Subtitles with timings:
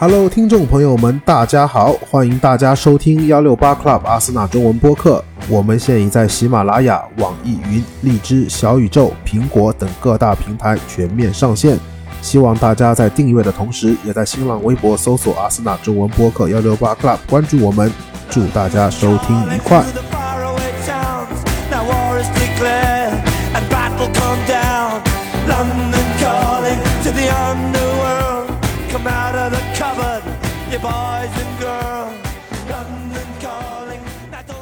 [0.00, 5.24] Hello，听众朋友们，大家好，欢迎大家收听幺六八 Club 阿森纳中文播客。
[5.48, 11.76] 我们现已在喜马拉雅、网易云、荔枝、小宇宙、苹果等各大平台全面上线。
[12.22, 17.92] 希望大家在订阅的同时，也在新浪微博搜索“阿森纳中文播客幺六八 Club” 关注我们。
[18.30, 19.84] 祝大家收听愉快。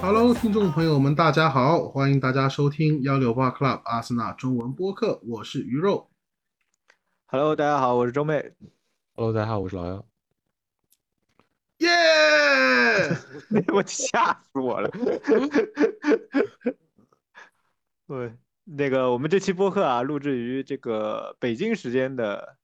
[0.00, 6.08] Hello，听众朋友们，大家好，欢迎大家收听幺六八 Club 阿森纳中文播客，我是鱼肉。
[7.26, 8.54] Hello，大家好，我是周妹。
[9.14, 10.06] Hello，大家好，我是老幺。
[11.78, 11.90] 耶！
[13.74, 14.88] 我吓死我了。
[18.08, 18.32] 对，
[18.64, 22.56] 那个我们这期播客啊，录制于这个北京时间的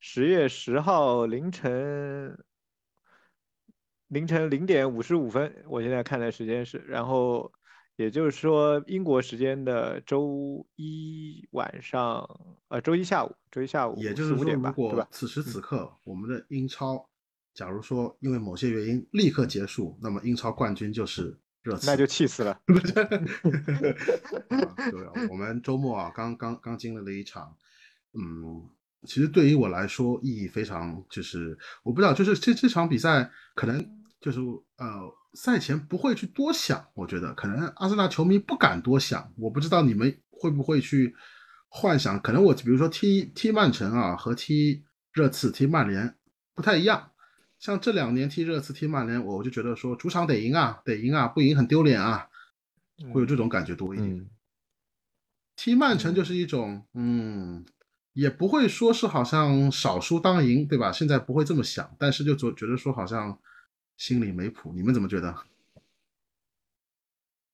[0.00, 2.36] 十月十号凌晨
[4.08, 7.52] 凌晨零点五十五分，我现在看的时间是，然后。
[7.98, 12.24] 也就是说，英国时间的周一晚上，
[12.68, 17.10] 呃，周一下午，周一下午，也就是说，如果此时此刻我们的英超，
[17.52, 22.60] 假如说因为某些原因立刻结束，那么英超冠军就是热刺，那就气死了。
[22.68, 23.96] 对，
[25.28, 27.56] 我们周末啊，刚刚刚经历了一场，
[28.12, 28.70] 嗯，
[29.08, 33.84] 其实对于我来说意义非常，就是我不知道，就是这这场比赛可能
[34.20, 34.40] 就是
[34.76, 35.14] 呃。
[35.34, 39.30] 赛前不会去多想，我觉得可能阿森纳球迷不敢多想。
[39.36, 41.14] 我不知道你们会不会去
[41.68, 46.16] 幻想，可能我比如说踢踢曼城啊，和踢热刺、踢曼联
[46.54, 47.10] 不太一样。
[47.58, 52.26] 像这两年踢热刺、踢曼联，我就觉得说主场得赢啊，得赢啊，不赢很丢脸啊，
[53.12, 54.28] 会有这种感觉多一点。
[55.54, 57.64] 踢曼城就是一种，嗯，
[58.14, 60.90] 也不会说是好像少输当赢，对吧？
[60.90, 63.38] 现在不会这么想，但是就觉觉得说好像。
[63.98, 65.36] 心里没谱，你们怎么觉得？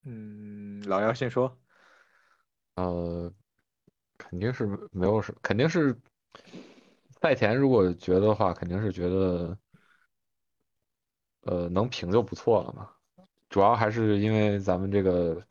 [0.03, 1.59] 嗯，老姚先说。
[2.75, 3.33] 呃，
[4.17, 5.99] 肯定是没有什么，肯定是
[7.19, 9.57] 赛前如果觉得的话，肯定是觉得，
[11.41, 12.91] 呃，能平就不错了嘛。
[13.49, 15.43] 主要还是因为咱们这个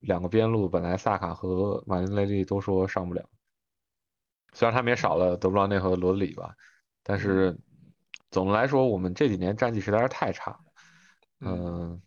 [0.00, 3.26] 两个边路本来萨卡和马丁内利都说上不了，
[4.52, 6.54] 虽然他们也少了德布劳内和罗德里吧，
[7.02, 7.58] 但是。
[8.30, 10.56] 总的来说，我们这几年战绩实在是太差，
[11.40, 12.00] 嗯，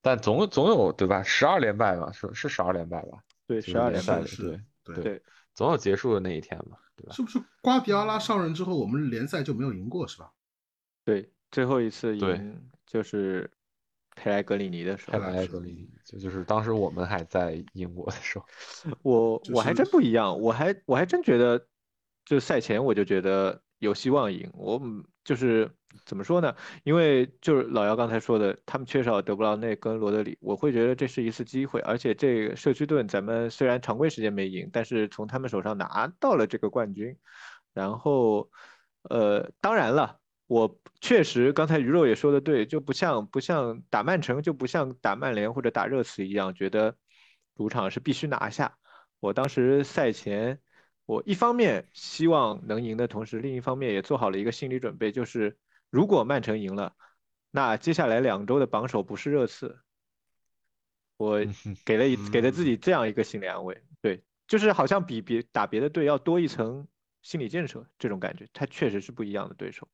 [0.00, 1.24] 但总总有对吧？
[1.24, 3.18] 十二连败吧，是是十二连败吧？
[3.48, 5.22] 对，十二连败，对对对，
[5.54, 7.12] 总有结束的那一天嘛，对吧？
[7.12, 10.32] 是不是瓜迪奥拉上任之后，我们联赛就没有赢过，是吧？
[11.04, 13.50] 对，最后一次赢就是
[14.14, 18.46] 佩莱格里尼的时候，佩莱格里尼就就是当时我们还在英国的时候，
[19.02, 21.66] 我我还真不一样，我还我还真觉得，
[22.24, 23.60] 就赛前我就觉得。
[23.86, 24.82] 有希望赢，我
[25.24, 25.70] 就是
[26.04, 26.54] 怎么说呢？
[26.82, 31.80] 因为就是老姚刚才说的，他们缺少德布劳内跟罗德里，我会觉得这是一次机会。
[31.82, 37.16] 而且这个社区盾，咱们虽然常规时间没赢，但是从他们手上拿到了这个冠军。
[37.72, 38.50] 然后，
[39.02, 40.18] 呃，当然了，
[40.48, 46.96] 我确实刚才鱼肉也说的对，就不像不像打曼城，就不像打曼联或者打热刺一样，觉得
[47.56, 48.76] 主场是必须拿下。
[49.20, 50.60] 我当时赛前。
[51.06, 55.56] 我一方面希望能赢的同时，另一方面也做好了一个心理准备，就是
[55.88, 56.94] 如果曼城赢了，
[57.50, 59.78] 那接下来两周的榜首不是热刺。
[61.16, 61.40] 我
[61.84, 66.86] 给了一给了自己这样一个心理安慰，对，就是好像比别打别的队要多一层
[67.22, 69.88] 心理建设，这种感觉，他确实是不一样的对手。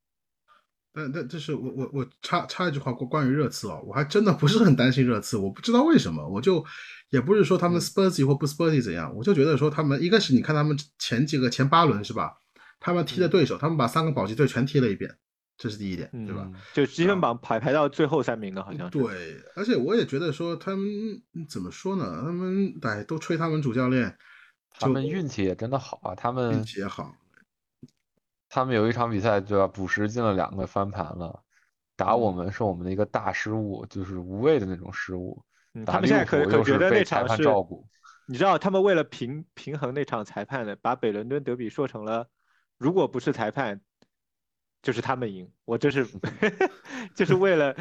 [0.95, 6.65] 但但这是我我我插插一句话关关于热刺哦，我还真的不是很担心热刺，我不知道为什么，我就
[7.11, 12.35] 也不是说他们 Spursy 或不 Spursy 怎样，我就觉得说他们一开始你看他们前几个前八轮是吧，
[12.79, 15.17] 他们踢的对手，他们把三个保级队全踢了一遍，
[15.57, 16.47] 这是第一点，对吧？
[16.75, 20.87] 就积分榜排排到最后三名的，好像对，而且我也觉得说他们
[21.49, 22.23] 怎么说呢？
[22.23, 24.15] 他们哎都吹他们主教练，
[24.79, 27.15] 他们运气也真的好啊，他们运气也好。
[28.55, 29.67] 他们有一场比赛，对吧？
[29.67, 31.43] 补时进了两个翻盘了，
[31.97, 35.43] 打我们是我们的一个大失误，就是无谓的那种失误。
[35.87, 37.67] 他们现在可可觉得那场是，照
[38.27, 42.29] 你知道，他们为了平平衡那场裁判的，把北伦敦德比说成了，
[42.77, 43.81] 如果不是裁判，
[44.83, 45.51] 就是他们赢。
[45.65, 46.07] 我这是，
[47.17, 47.75] 就是为了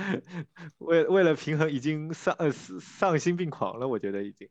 [0.77, 4.47] 为为了平衡，已经丧呃丧心病狂了，我觉得已经。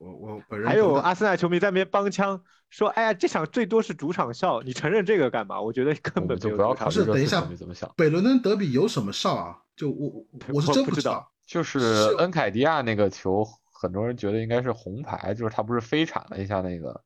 [0.00, 6.90] 我我本人还有阿森纳球迷在那边帮腔说：“哎呀，这场最多是主场哨，你承认这个干嘛？”我觉得根本就不要考虑。
[6.92, 7.92] 是等一下，怎么想？
[7.98, 9.58] 北伦敦德比有什么哨啊？
[9.76, 10.24] 就我
[10.54, 11.30] 我是真不知道。
[11.44, 11.78] 就是
[12.18, 16.98] 恩凯迪亚那个球，很多人觉得应该是红牌，就是他不是飞铲了一下那个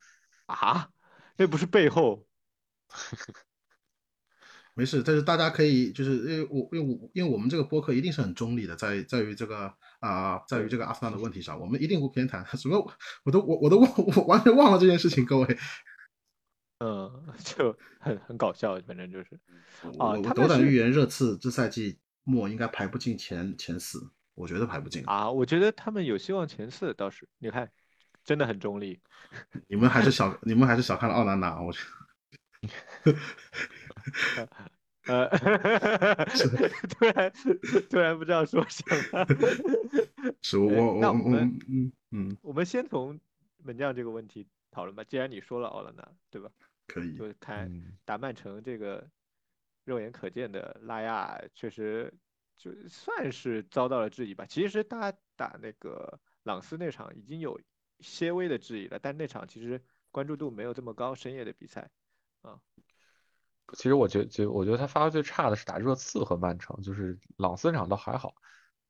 [0.47, 0.89] 啊？
[1.37, 2.25] 那不是背后？
[4.77, 12.45] 没事，但是大家可以就是因为我因为我因为我们这个播客一定是很中立的，在在于这个啊、在于这个阿斯纳的问题上，我们一定不偏袒。
[12.59, 12.85] 什么
[13.25, 15.59] 我都我我都忘我完全忘了这件事情，各位。
[16.79, 19.41] 嗯， 就很很搞笑，反正就是
[19.99, 25.05] 啊我斗胆预言，热刺这赛季末应该排不进前前四，我觉得排不进。
[25.07, 27.71] 啊，我觉得他们有希望前四，倒是你看，
[28.25, 29.01] 真的很中立。
[29.69, 31.79] 你们还是小你们还是小看了奥兰纳，我觉
[33.05, 33.15] 得。
[35.07, 35.29] 呃，
[36.89, 37.33] 突然
[37.91, 39.27] 突然不知道说什么。
[40.41, 43.19] 是我我我们嗯嗯我们先从
[43.59, 45.05] 门将这个问题讨论吧。
[45.05, 46.51] 既然你说了奥拉纳，对吧？
[46.87, 47.15] 可以。
[47.17, 49.07] 就看嗯，打曼城这个
[49.85, 52.13] 肉眼可见的拉亚，确实
[52.57, 54.47] 就算是遭到了质疑吧。
[54.47, 57.61] 其实大家打那个朗斯那场已经有
[58.01, 59.79] 些微的质疑了，但那场其实
[60.11, 61.91] 关注度没有这么高，深夜的比赛。
[63.73, 68.35] 其实我觉觉我觉得他发挥最差的是打热刺和曼城，就是朗斯那场倒还好，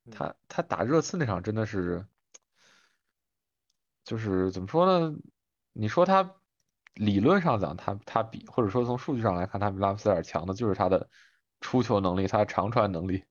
[0.05, 2.05] 嗯他他打热刺那场真的是，
[4.03, 5.15] 就是怎么说呢？
[5.73, 6.35] 你说他
[6.93, 11.09] 理论上讲他他比，或者说从数据上来看他比拉姆斯尔强的就是他的
[11.61, 13.25] 出球能力，他的长传能力，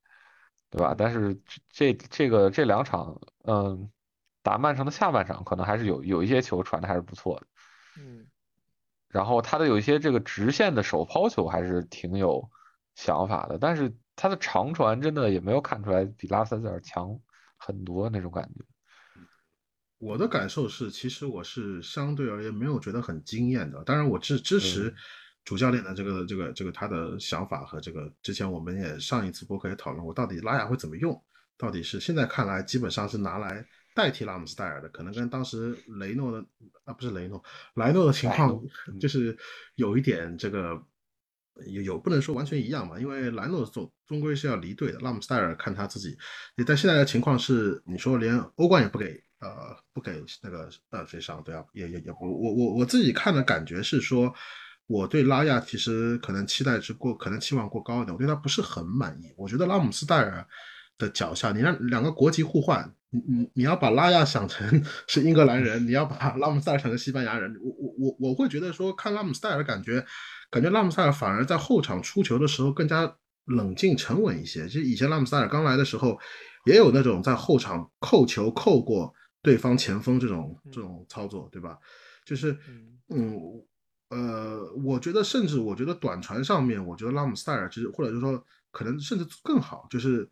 [0.71, 0.95] 对吧？
[0.97, 1.41] 但是
[1.71, 3.91] 这这这个这两场，嗯，
[4.43, 7.47] 打曼城的下半场可能还是有有一些球传的还是不错的。
[7.97, 8.27] 嗯
[9.15, 12.51] 然后他的有一些这个直线的手抛球还是挺有
[12.97, 17.17] 想法的，但是他的长传真的也没有看出来比拉塞泽尔强
[17.57, 18.65] 很多那种感觉。
[19.99, 23.85] 我的感受是，其实我是相对而言没有觉得很惊艳的。
[23.85, 24.95] 当然，我支支持嗯
[25.45, 31.23] 主教练的这个这个这个他的想法和这个之前我们也上一次播客也讨论过，到底拉雅会怎么用？
[31.57, 33.65] 到底是现在看来基本上是拿来
[33.95, 36.45] 代替拉姆斯戴尔的，可能跟当时雷诺的
[36.85, 37.43] 啊不是雷诺
[37.75, 38.61] 莱诺的情况
[39.01, 39.37] 就是
[39.77, 40.83] 有一点这个
[41.67, 46.17] 有有不能说完全一样嘛，因为莱诺总终归是要离队的，拉姆斯戴尔看他自己，
[46.67, 54.35] 但现在的情况是，你说连欧冠也不给，呃，不给那个呃谁上，对啊，也也也不，我我我自己看的感觉是说，
[54.89, 59.33] 我对拉亚其实可能期待值过，可能期望过高一点，我对他不是很满意。
[59.37, 60.45] 我觉得拉姆斯戴尔
[60.99, 70.05] 的脚下，你让两个国籍互换，你你你要把拉亚想成 是英格兰人，你要把拉姆塞尔想成西班牙人，我我我我会觉得说，看拉姆塞尔感觉，
[70.51, 74.67] 感觉拉姆塞尔反而在后场出球的时候更加冷静沉稳一些。
[74.67, 76.19] 其实以前拉姆塞尔刚来的时候，
[76.67, 81.79] 也有那种在后场扣球扣过对方前锋这种这种操作，对吧？
[82.27, 83.33] 就是嗯嗯
[84.11, 90.29] 呃，我觉得甚至我觉得短传上面，我觉得拉姆塞尔其实或者就是说可能甚至更好，就是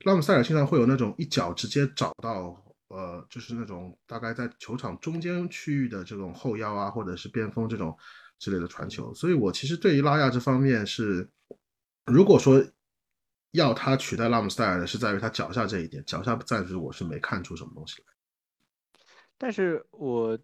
[0.00, 2.60] 拉姆塞尔经常会有那种一脚直接找到。
[2.88, 7.96] 呃，就是那种大概在球场中间区域的这种后腰啊，或者是边锋这种
[8.38, 11.28] 之类的传球，所以我其实对于拉亚这方面是，
[12.04, 12.64] 如果说
[13.50, 18.06] 要他取代拉姆塞尔的，是在于他脚下这一点，脚下暂时我是没看出什么东西来。
[19.38, 20.38] 但是我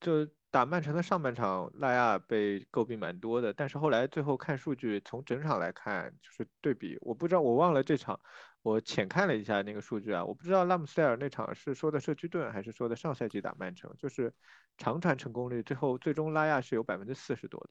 [0.00, 8.20] 就打曼城的上半场，拉亚被诟病蛮多的，但是后来最后看数据，从整场来看，就是对比，我不知道，我忘了这场，
[8.62, 14.34] 我浅看了一下那个数据啊，我不知道拉姆斯戴尔那场是说的社区盾还是说的上赛季打曼城，就是
[14.76, 17.70] 长传成功率，最后最终拉亚是有百分之四十多的，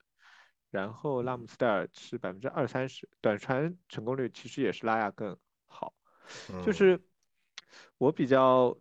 [0.71, 5.93] 然后拉姆斯戴尔是百分之二三十，短传成功率其实也是拉亚更好。
[6.65, 7.01] 就嗯是
[7.97, 8.77] 我比较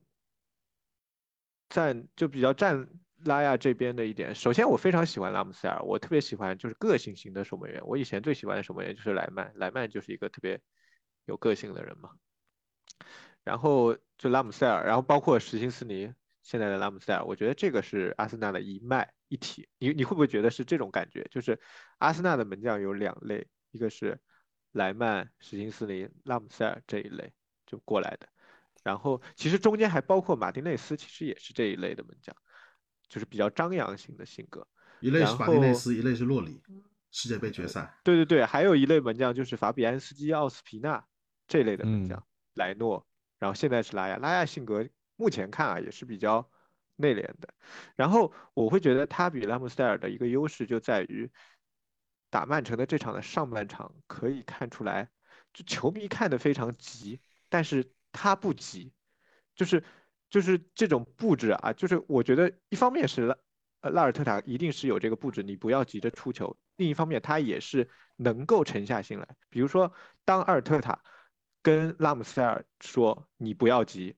[1.69, 2.89] 站就比较站
[3.25, 7.81] 拉亚这边的一点，首先我非常喜欢拉姆塞尔，我特别喜欢就是个性型的守门员。
[7.85, 10.61] 我以前最喜欢的守门员就是莱曼，莱曼就是一个特别
[11.27, 12.11] 有个性的人嘛。
[13.45, 19.69] 然后就拉姆塞尔，然后包括史金斯尼，现在的拉姆塞尔，我觉得这个是阿森纳的一脉一体。
[19.79, 21.25] 你你会不会觉得是这种感觉？
[21.31, 21.61] 就是
[21.99, 24.19] 阿森纳的门将有两类，一个是
[24.73, 27.33] 莱曼、史金斯尼、拉姆塞尔这一类
[27.67, 28.29] 就过来的，
[28.83, 32.35] 然后其实中间还包括马丁内斯，其实也是这一类的门将，
[33.09, 34.67] 就是比较张扬型的性格。
[35.01, 36.61] 一类是马丁内斯，一类是洛里，
[37.13, 37.97] 世界杯决赛。
[38.03, 41.07] 对对对，还有一类门将就是法比安斯基、奥斯皮纳
[41.47, 43.07] 这类的门将，莱诺，
[43.39, 44.87] 然后现在是拉亚，拉亚性格
[45.17, 46.51] 目前看啊也是比较
[46.97, 47.55] 内敛的，
[47.95, 51.31] 然后我会觉得他比拉姆斯戴尔的一个优势就在于
[52.31, 55.09] 打曼城的这场的上半场可以看出来，
[55.53, 58.93] 就球迷看得非常急，但是他不急，
[59.55, 59.85] 就是
[60.29, 63.37] 就是这种布置啊，就是我觉得一方面是拉
[63.81, 69.93] 呃拉尔特塔一定是有这个布置，你不要急着出球，另一方面他也是能够沉下心来，比如说
[70.25, 71.01] 当阿尔特塔
[71.67, 74.15] 跟拉姆塞尔说你不要急，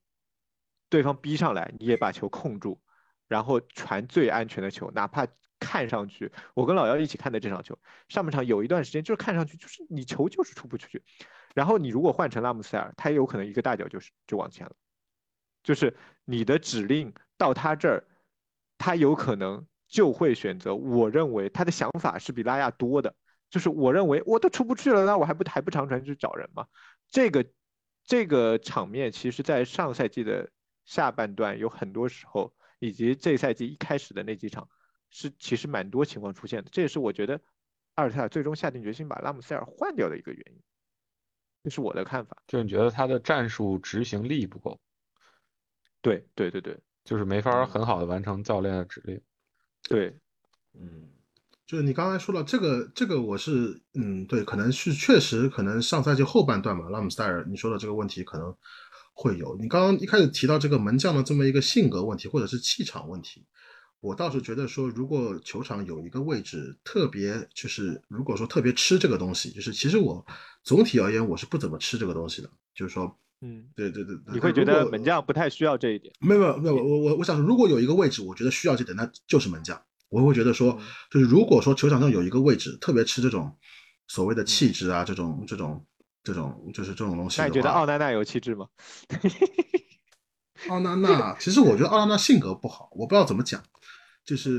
[0.90, 2.78] 对方逼上来你也把球控住，
[3.26, 5.26] 然后传最安全的球，哪怕
[5.58, 7.78] 看上去，我跟老姚一起看的这场球，
[8.10, 11.02] 上半场有一段时间就是看上去就是你球就是出不出去，
[11.54, 14.74] 然后你如果换成拉姆塞尔，他有可能一个大脚就是就往前了，
[15.62, 18.04] 就是你的指令到他这儿，
[18.76, 23.14] 他有可能就会选择，我认为他的想法是比拉亚多的，
[23.48, 26.66] 就是我认为我都出不去了，那我还不还不长传去找人吗？
[27.10, 27.46] 这个
[28.04, 30.50] 这个场面其实在上赛季的
[30.84, 34.68] 下半段有很多时候，以及这赛季一开始的那几场。
[35.10, 37.40] 是其实蛮多情况出现的，这也是我觉得
[37.94, 40.60] 阿尔特塔最终下定决心把拉姆塞尔换掉的一个原因，
[41.64, 42.36] 这是我的看法。
[42.46, 44.78] 就你觉得他的战术执行力不够？
[46.02, 49.18] 对对对对，就是没法很好的完成教练的指令。
[49.84, 50.14] 对，
[50.74, 51.10] 嗯，
[51.68, 58.56] 就是你刚才说了这个，这个我是嗯，对，可能是确实可能上赛季后半段嘛，拉姆塞尔你说的这个问题可能
[59.12, 59.54] 会有。
[59.60, 63.44] 你刚刚一开始提到这个门将的这么一个性格问题，或者是气场问题。
[64.00, 70.24] 我倒是觉得说，如果球场有一个位置特别，就是如果说特别吃这个东西，就是其实我
[70.64, 76.14] 总体而言我是不怎么吃这个东西的，就是说，嗯，对对对，你会觉得门将不太需要这一点？
[76.18, 79.78] 没有没有，我我我想说，如果有一个位置，我觉得需要这点，那就是门将。
[80.08, 83.56] 我会觉得说，就是如果说球场上有一个位置特别吃这种
[84.06, 85.86] 所谓的气质啊，这种这种
[86.22, 87.40] 这种就是这种东西。
[87.40, 88.66] 那你觉得奥纳纳有气质吗？
[90.68, 93.62] 奥纳纳，其实我觉得奥纳纳性格不好，我不知道怎么讲。
[94.24, 94.58] 就是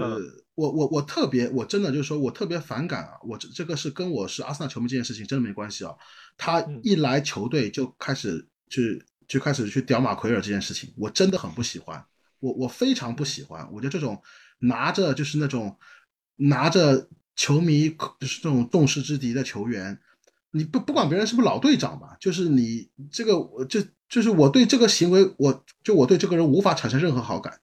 [0.56, 3.12] 我我我特别我真的就是说我特别反感啊！
[3.22, 5.94] 我这这个是跟我是阿森纳球迷这件事情真的没关系啊！
[6.38, 12.04] 他一来球队就开始去就开始去屌马奎尔这件事情，我真的很不喜欢，
[12.40, 13.70] 我我非常不喜欢。
[13.72, 14.20] 我觉得这种
[14.60, 15.78] 拿着就是那种
[16.36, 17.90] 拿着球迷
[18.20, 20.00] 就是这种众矢之的的球员，
[20.52, 27.60] 你不不管别人是不是老队长吧，就是你这个我就就是我对这个行为，我就我对这个人无法产生任何好感。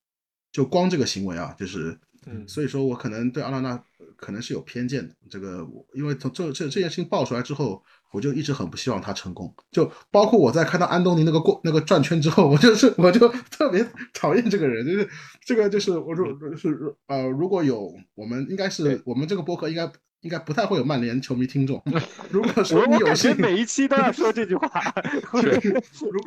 [0.52, 3.84] 就光这个行为啊，就是，嗯，所以说我可能对阿拉纳
[4.16, 5.14] 可能是有偏见的。
[5.28, 9.54] 这个，因为从这这这件事情爆出来之后，我就一直很不希望他成功。
[9.70, 14.86] 就包括我在看到安东尼那个过那个转圈之后，我就是我就 特别讨厌这个人。
[14.86, 15.08] 就是
[15.44, 19.90] 这个就是我说是呃，如果有我们应该是我们这个播客应该。
[20.22, 21.80] 应该不太会有曼联球迷听众。
[22.30, 24.68] 如果说你有幸每一期都要说这句话，
[25.30, 26.20] 如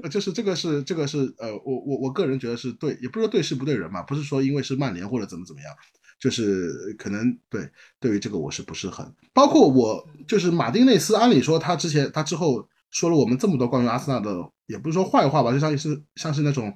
[0.00, 5.70] 果就是这个是这个是呃，我我我个人觉得是对，也不是说对事不对人嘛，不是说因为是曼联或者怎么怎么样，
[6.18, 7.68] 就是可能对
[8.00, 14.30] 对于这个我是不是很包括我就是马丁内斯，按理说他之前他之后说了我们这么多关于阿森纳的，
[14.66, 16.72] 也不是说坏话吧，就像是像是那种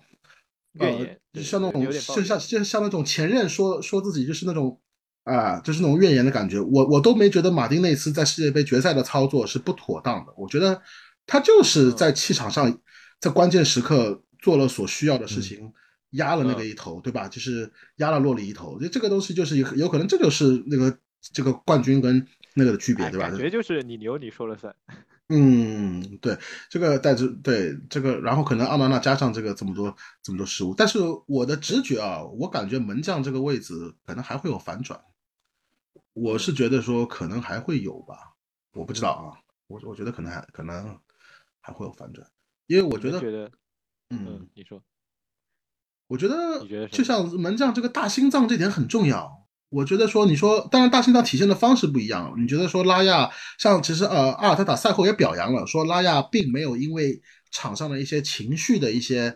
[0.78, 4.80] 呃，像那种就像就像那种前任说说自己就是那种。
[5.24, 10.32] 啊，就是那种怨言的感觉，我我都没觉得马丁内斯在世界杯决赛的操作是不妥当的。
[10.34, 10.80] 我觉得
[11.26, 12.80] 他就是在气场上，
[13.20, 15.70] 在关键时刻做了所需要的事情，
[16.10, 17.28] 压了那个一头，对吧？
[17.28, 18.78] 就是压了洛里一头。
[18.80, 23.28] 就这个东西就是有有可能这就是那个这个冠军跟那个的区别，对吧？
[23.28, 24.74] 感觉就是你牛你说了算。
[25.32, 26.36] 嗯，对，
[26.68, 35.00] 这个带着对这个，然后可能奥纳纳加上这个这么多这么多失误，但是我的直觉啊，我感觉门将这个位置可能还会有反转。
[36.14, 38.34] 我是觉得说可能还会有吧，
[38.72, 39.38] 我不知道啊，
[39.68, 40.98] 我我觉得可能还可能
[41.60, 42.28] 还会有反转，
[42.66, 43.48] 因为我觉得，
[44.08, 44.82] 嗯，你说，
[46.10, 46.36] 我觉得
[46.90, 49.30] 就像门将这个大心脏这点很重要。
[49.70, 52.34] 我觉得说你说，当然大心脏体现的方式不一样。
[52.36, 59.34] 你觉得说拉亚像其实呃阿尔特塔赛后也表扬了，说拉亚并没有因为场上的一些情绪的一些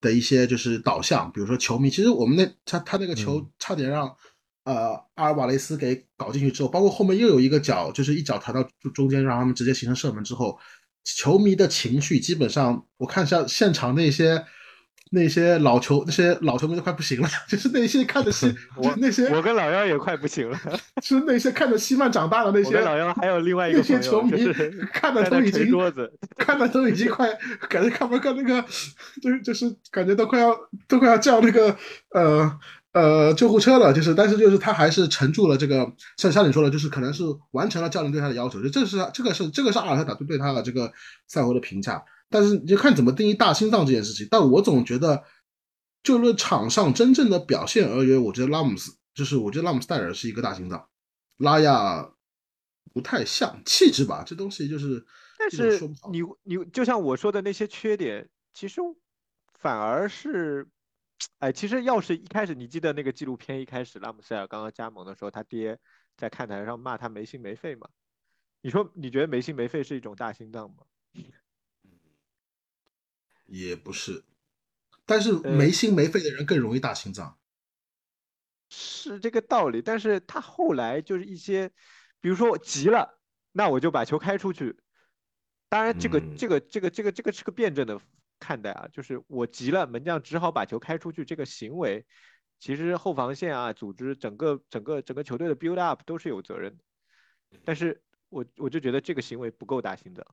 [0.00, 4.14] 的一些就是导向，比如说球迷，其实我们那他他那个球差点让。
[4.66, 10.58] 呃，阿尔瓦雷斯给搞进去之后，包括后面又有一个脚，就是一脚弹到中间，让他们直接形成射门之后，
[11.04, 14.44] 球迷的情绪基本上，我看下现场那些
[15.10, 20.58] 那些老球那些老球迷都快不行了， 就是那些看着西， 我那些我跟老幺也快不行了，
[21.02, 24.32] 是那些看着西曼长大的那些老幺，还有另外一个那些球迷
[24.92, 27.28] 看的都已经桌子，看的都已经快
[27.68, 28.64] 感觉看不看那个，
[29.22, 30.56] 就是就是感觉都快要
[30.88, 31.76] 都快要叫那个
[32.10, 32.58] 呃。
[32.92, 35.86] 呃，救护车了，就是，但是就是他还是沉住了这个，
[36.16, 40.90] 像像你说的，就是可能是完成了教练对他的要求，就这是这个是这个是阿尔特塔对对他的这个
[41.26, 44.26] 赛后的评价，但是你就看怎么定义大心脏这件事情。
[44.30, 45.24] 但我总觉得，
[46.02, 50.88] 就论场上真正的表现而言，我觉得拉姆斯就是我觉得拉姆斯戴尔是一个大心脏，
[51.36, 52.12] 拉亚
[52.92, 55.04] 不太像气质吧，这东西就是，
[55.38, 55.80] 但是
[56.10, 58.80] 你你就像我说的那些缺点，其实
[59.54, 60.66] 反而是。
[61.38, 65.78] 哎，其实要是一开始你记得那个纪录片一开始拉姆塞尔刚刚加盟的时候，他爹
[66.14, 67.88] 在看台上骂他没心没肺嘛？
[68.60, 70.76] 你说你觉得没心没肺是一种大心脏吗？
[73.46, 74.24] 也不是，
[75.04, 77.38] 但是没心没肺的人更容易大心脏。
[78.68, 81.70] 是这个道理，但是他后来就是一些，
[82.20, 83.20] 比如说我急了，
[83.52, 84.76] 那我就把球开出去。
[85.68, 88.00] 当然，这个嗯这个这个这个这个是个辩证的
[88.38, 92.04] 看待啊，就是我急了，门将只好把球开出去，这个行为
[92.58, 96.82] 其实后防线啊、组织整个整个整个球队的 build up 都是有责任的。
[97.64, 100.26] 但是我我就觉得这个行为不够大心脏，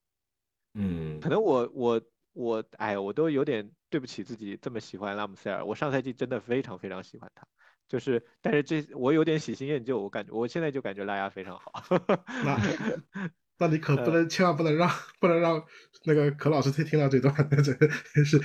[0.74, 2.02] 嗯可能我我
[2.34, 7.48] 我哎，我都有点对不起自己这么喜欢拉姆塞尔，我上赛季真的非常非常喜欢他。
[7.88, 11.72] 就是，但是这我有点喜新厌旧，我感觉我现在就感觉拉亚非常好。
[13.60, 15.62] 那你可不呃能，千万不能让不能让
[16.06, 17.34] 那个可老师听听到这段，
[17.64, 17.88] 这个
[18.26, 18.38] 是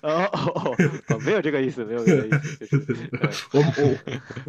[0.00, 0.74] 哦哦哦
[1.08, 2.30] 哦，没有这个意思，没有这个意
[2.66, 2.96] 思，
[3.52, 3.98] 我我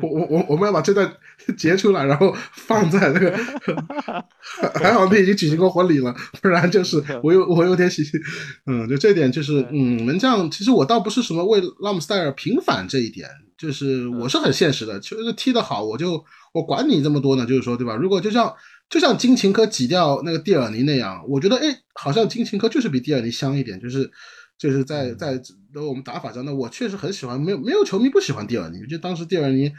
[0.02, 1.14] 我我我我们要把这段
[1.58, 3.38] 截出来，然后放在那个，
[4.80, 8.04] 还好你已经举行过婚礼了，不然就是我有我有点喜，
[8.66, 16.24] 嗯，就这点就是嗯，门将其实我倒不是什么为拉姆斯戴尔平反这一点，就是我是很现实的，就是踢得好我就
[16.54, 17.96] 我管你这么多呢，就是说对吧？
[17.96, 18.52] 如果就像
[18.94, 24.12] 就像金琴科挤掉那个蒂尔尼那样，我觉得哎，好像金琴科就是比蒂尔尼香一点，就是。
[24.56, 25.42] 就是在在
[25.76, 29.70] 我们打法上，那我确实很喜欢，没有没有球迷不喜欢蒂尔尼，就当时蒂尔尼，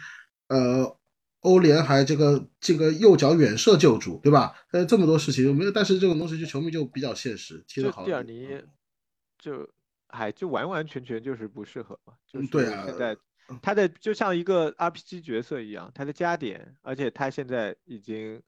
[0.49, 0.99] 呃，
[1.41, 4.53] 欧联还这个这个右脚远射救主，对吧？
[4.73, 8.05] 呃，这么多事情没有，但是这种东西就球迷就比较现实，踢就得好。
[8.05, 8.47] 蒂尔尼
[9.39, 9.67] 就
[10.09, 13.17] 还就完完全全就是不适合嘛，就是对啊现在
[13.63, 18.43] 他的就像一个 RPG 角色一样，他的加点，而且他现在已经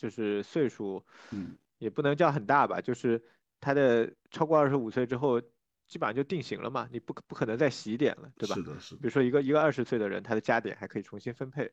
[0.00, 3.22] 就是岁数，嗯，也不能叫很大吧，就是
[3.60, 5.38] 他的超过二十五岁之后，
[5.86, 8.54] 基本上就定型了嘛，你不可不可能再洗点了，对吧？
[8.54, 11.70] 是的，是的比，如说一个一个二十岁的人，他的加点还可以重新分配，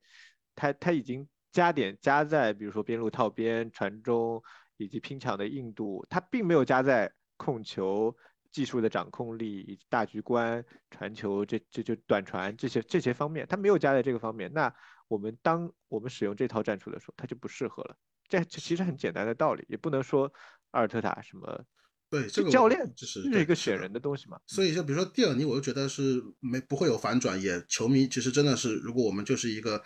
[0.56, 4.44] 他他已经加点加在比如说边路套边、传中
[4.76, 8.14] 以及拼抢的硬度，他并没有加在控球
[8.52, 14.52] 技术的掌控力以及大局观、传球这这就短传这些这些方面，他没有加在这个方面。
[14.52, 14.74] 那
[15.08, 17.96] 我们当我们使用这套战术的时候，他就不适合了。
[18.28, 20.32] 这这其实很简单的道理，也不能说
[20.72, 21.66] 阿尔特塔什么。
[22.10, 24.40] 对这个教练就是是一个选人的东西嘛。
[24.48, 29.84] 所以就比如说蒂尔尼，我就觉得是没不会有反转，也球迷其实真的是，如果我们就是一个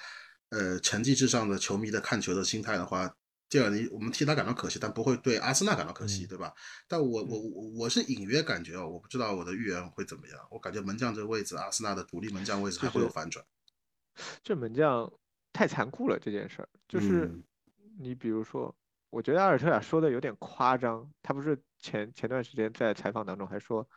[0.49, 3.12] 呃成绩至上的球迷的看球的心态的话，
[3.49, 6.54] 蒂尔尼我们替他感到可惜，但不会对阿森纳感到可惜，嗯对吧？
[6.88, 13.43] 但我我我我是隐约感觉哦，我不知道我的预言会怎么样，我感觉门将这个位置，阿森纳的主力门将位置还会有反转，
[14.43, 15.12] 这门将
[15.51, 17.43] 太残酷了，这件事儿就是嗯
[18.02, 18.76] 你比如说，
[19.10, 23.88] 我觉得阿尔特塔说的有点夸张，他不是前前段时间在采访当中还说，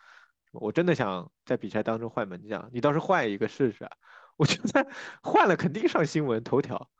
[0.53, 3.91] 我真的想在比赛当中换门将，你倒是换一个试试啊！
[4.37, 4.87] 我觉得
[5.23, 6.91] 换了肯定上新闻头条，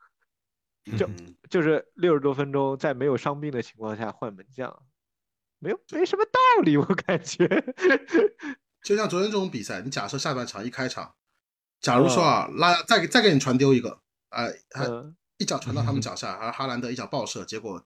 [0.97, 4.83] 就嗯就是六十多分钟在没有伤病的情况下换门将，
[5.59, 7.47] 没有没什么道理，我感觉。
[8.83, 11.15] 就像昨天这种比赛，你假设下半场一开场，
[11.81, 17.83] 假如说啊，拉再给再给你传丢一个，呃，还嗯，一脚传到他们脚下，而哈兰德一脚爆射，结果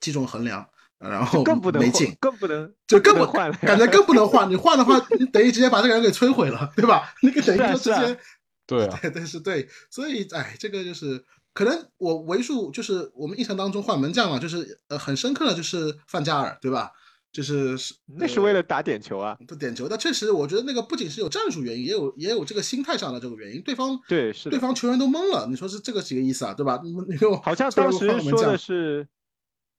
[0.00, 0.66] 击中横梁，
[0.98, 4.48] 然后更不能没进，更不能就更不换了感觉更不能换。
[4.50, 7.12] 你换的话，你等于直接把这个人给摧毁了，对吧？
[7.22, 8.20] 那个 等于是啊说直接，
[8.66, 16.90] 对啊， 对对是对，所以哎，这个就是可能我为数就是我们印象当中换门将嘛，就是呃很深刻的就是范加尔，对吧？
[17.32, 17.76] 就是
[18.18, 19.38] 那是为了打点球啊。
[19.46, 26.80] 不点球，但确实我觉得那个不仅是有战术原因，也有也有这个心态上的这个原因，对方对是对方球员都懵了，你说是这个几个意思啊，对吧？
[26.82, 29.06] 你们你好像当时说的是，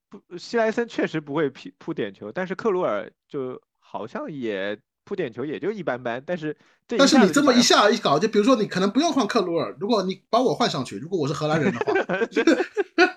[0.10, 6.56] 不，希莱森确实不会扑扑点球，但是克鲁尔就好像也扑点球也就一般般，但是
[6.88, 11.94] 这但是你这么一下一搞，就比如说你可能不用换克鲁尔，如果你把我换上去，如果我是荷兰人的话，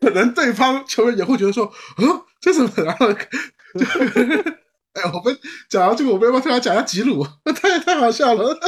[0.00, 3.20] 可能对方球员也会觉得说，啊，这怎么然后就，
[4.94, 7.24] 哎，我们讲到这个，我们要不要突然讲一下吉鲁？
[7.44, 8.58] 太太好笑了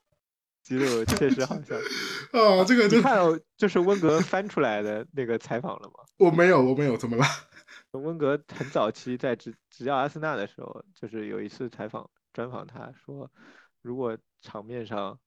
[0.62, 1.74] 吉鲁确实好笑。
[2.32, 2.64] 啊！
[2.64, 6.04] 这个就你看哦，就是温格翻出来的那个采访了吗？
[6.16, 7.24] 我没有，我没有，怎么了？
[7.92, 13.30] 温格很早期在执执教阿森纳的时候，就是有一次采访专访他说，
[13.82, 15.18] 如果场面上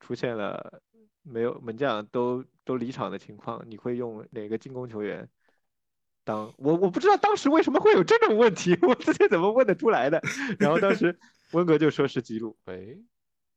[0.00, 0.80] 出现了
[1.28, 5.28] 没有门将都都离场的情况，你会用哪个进攻球员
[6.24, 6.52] 当？
[6.56, 10.20] 我我不知道当时为什么会有这种问题， 我自己怎么问得出来的？
[10.58, 11.18] 然后当时
[11.52, 13.02] 温格就说是吉鲁，喂，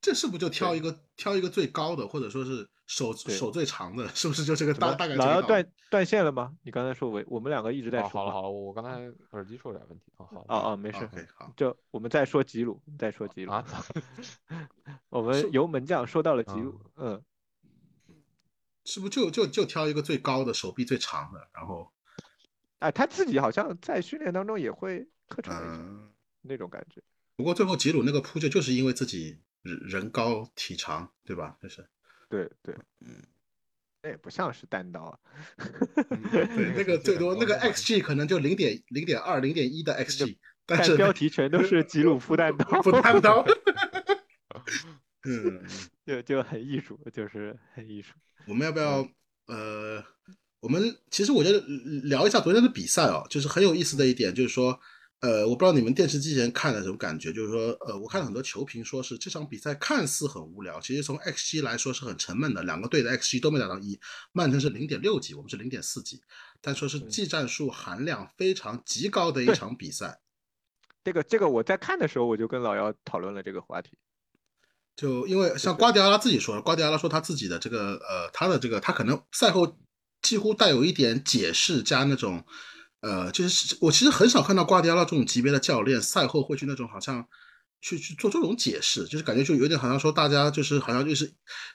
[0.01, 6.53] 这是不是就挑一个挑一个最高的，或者说是手手最长的，是不是就这个大大概老要断断线了吗？
[6.63, 8.19] 你刚才说我我们两个一直在哦，说话。
[8.19, 8.91] 好了好了，我刚才
[9.31, 13.51] 耳机出了点问题啊，好了哦哦，没事好，就我们再说吉鲁，再说吉鲁。
[13.53, 13.65] 啊，
[15.09, 17.21] 我们由门将说到了吉鲁，嗯，
[18.91, 21.89] 是不是就就就挑一个最高的，手臂最长的，然后
[22.79, 26.11] 哎，他自己好像在训练当中也会客串一下嗯。
[26.41, 27.01] 那种感觉。
[27.37, 31.55] 不过最后吉鲁那个扑救就是因为自己人人高体长，对吧？
[31.61, 31.87] 就是
[32.27, 33.23] 对对，嗯，
[34.01, 35.19] 那也不像是单刀啊。
[36.31, 43.45] 对，那个最多那个 XG 可能就零点零点二、零点一的 XG，但是标题全都是吉鲁夫单刀，夫单刀。
[45.29, 45.61] 嗯，
[46.05, 48.13] 就就很艺术，就是很艺术。
[48.47, 49.07] 我们要不要
[49.47, 50.03] 呃，
[50.59, 51.59] 我们其实我觉得
[52.03, 54.79] 聊一下昨天的比赛哦，就是很有意思的一点，就是说。
[55.21, 63.99] 呃，我不知道你们电视机前看的什么感觉，就是说，呃，我看了很多球评说是这场比赛看似很无聊，其实从 xG 来说是很沉闷的，两个队的 xG 都没打到一，
[64.31, 66.19] 曼城是零点六几，我们是零点四几，
[66.59, 70.19] 但说是技战术含量非常极高的一场比赛。
[71.03, 73.91] 这个这个我在看的时候我就跟老姚讨论了这个话题，
[75.01, 79.79] 就因为像瓜迪奥拉自己说，瓜迪奥拉说他自己的这个呃，他的这个他可能赛后
[80.21, 82.45] 几乎带有一点解释加那种。
[82.99, 87.25] 呃，就是我其实很少看到瓜迪奥拉这种级别的教练赛后会去那种好像
[87.81, 91.25] 去去做这种解释，就是感觉就有点好像说大家就是好像就是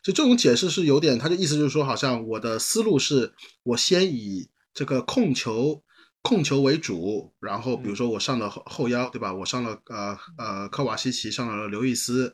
[0.04, 3.34] 就这种解释是有点他的意思就是说好像我的思路是
[3.64, 5.82] 我先以这个控球
[6.22, 9.34] 控球为主，然后比如说我上了后腰对吧？
[9.34, 12.32] 我上了呃呃科瓦西奇，上了刘易斯，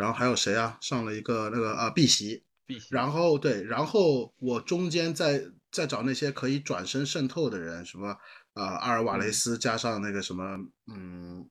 [0.00, 0.76] 然后还有谁啊？
[0.80, 5.44] 上了一个那个啊碧玺，碧玺，然后对，然后我中间再。
[5.72, 8.16] 再找那些可以转身渗透的人，什么
[8.54, 10.58] 呃阿尔瓦雷斯加上那个什么
[10.92, 11.48] 嗯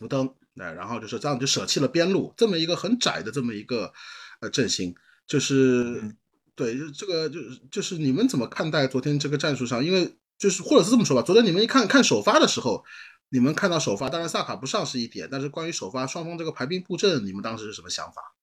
[0.00, 3.92] 福登，对，然后就是这样就舍弃了边路这么一个很窄的这么一个
[4.40, 4.92] 呃阵型，
[5.28, 6.12] 就是
[6.56, 7.38] 对，就这个就
[7.70, 9.84] 就是你们怎么看待昨天这个战术上？
[9.84, 12.84] 因为就是或者是这么说吧，昨天你们一看看首发的时候，
[13.32, 18.36] 你们看到首发，当然萨卡不上是一点，但是关于首发双方这个排兵布阵，你们当时是什么想法？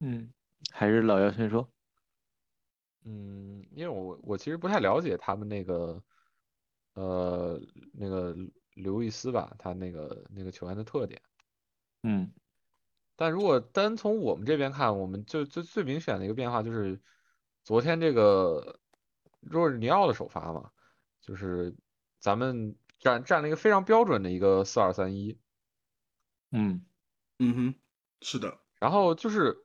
[0.00, 0.32] 嗯，
[0.70, 1.70] 还是老姚先说。
[3.04, 6.02] 嗯，因为我我其实不太了解他们那个，
[6.94, 7.60] 呃，
[7.92, 8.34] 那个
[8.72, 11.20] 刘易斯吧，他那个那个球员的特点。
[12.04, 12.32] 嗯，
[13.16, 16.98] 但如果单从我们这边看，我们就最最明显的一个变化就是，
[17.62, 18.80] 昨天这个
[19.40, 20.70] 若日尼奥的首发嘛，
[21.20, 21.74] 就是
[22.18, 25.38] 咱们站站了一个非常标准的一个四二三一。
[26.50, 26.84] 嗯
[27.38, 27.74] 嗯哼，
[28.20, 28.58] 是的。
[28.78, 29.64] 然后就是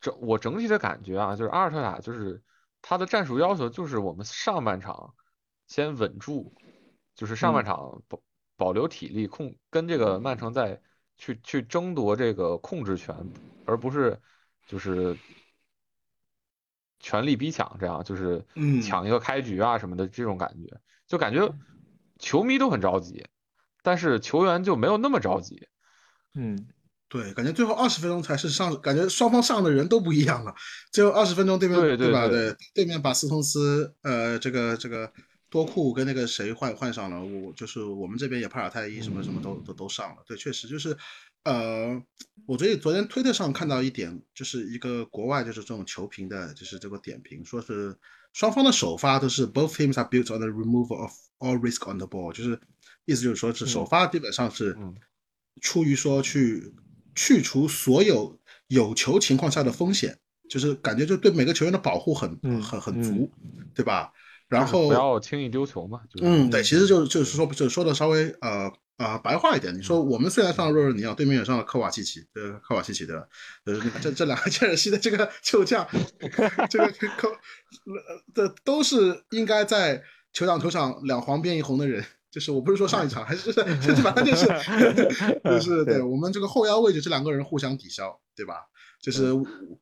[0.00, 2.42] 整我整体的感觉啊，就是阿尔特塔就是。
[2.86, 5.14] 他的战术要求就是我们上半场
[5.66, 6.54] 先稳住，
[7.14, 8.20] 就是上半场保
[8.56, 10.82] 保留体力控，跟这个曼城在
[11.16, 13.16] 去去争夺这个控制权，
[13.64, 14.20] 而不是
[14.66, 15.16] 就是
[17.00, 18.44] 全力逼抢，这样就是
[18.82, 21.50] 抢一个开局啊什么的这种感觉，就感觉
[22.18, 23.24] 球迷都很着急，
[23.82, 25.68] 但是球员就没有那么着急，
[26.34, 26.66] 嗯。
[27.06, 30.52] 对，感觉最后二十分钟才是上，感觉双方上的人都不一样了。
[30.90, 32.26] 最后二十分钟，对面对吧？
[32.26, 35.12] 对，对面把斯通斯，呃，这个这个
[35.48, 40.24] 多库跟那个谁换换上了，我就是我们这边也帕尔泰伊什么什么都都都上了。
[40.26, 40.96] 对，确实就是，
[41.44, 42.02] 呃，
[42.46, 47.96] 我昨天昨天推特上看到一点，就是一个国外就是这种球评的，就是这个点评，说是
[48.34, 52.60] 双方的首发都是 both teams are built on the removal of all risk on the ball，就是
[53.06, 54.76] 意思就是说是首发基本上是
[55.62, 56.74] 出于说去。
[57.16, 60.18] 去除所有有球情况下的风险，
[60.50, 63.30] 就是感觉就对每个球员的保护很很很足，
[63.72, 64.10] 对吧？
[64.48, 66.00] 然后不要轻易丢球嘛。
[66.20, 69.76] 嗯，对，其实就是就是说，就说的稍微呃呃白话一点。
[69.76, 73.22] 你说我们虽然上了若日尼奥，对面也上了科瓦契奇，呃，科瓦契奇对吧？
[73.66, 75.86] 呃，这这两个切尔西的这个球将，
[76.70, 77.36] 这个科
[78.34, 80.02] 这都是应该在
[80.32, 82.04] 球场球场两黄变一红的人。
[82.30, 84.46] 就是我不是说上一场，还是甚至反正 就是
[85.44, 88.54] 就是对我们这个后腰位置这两个人互相抵消，对吧？
[89.00, 89.32] 就是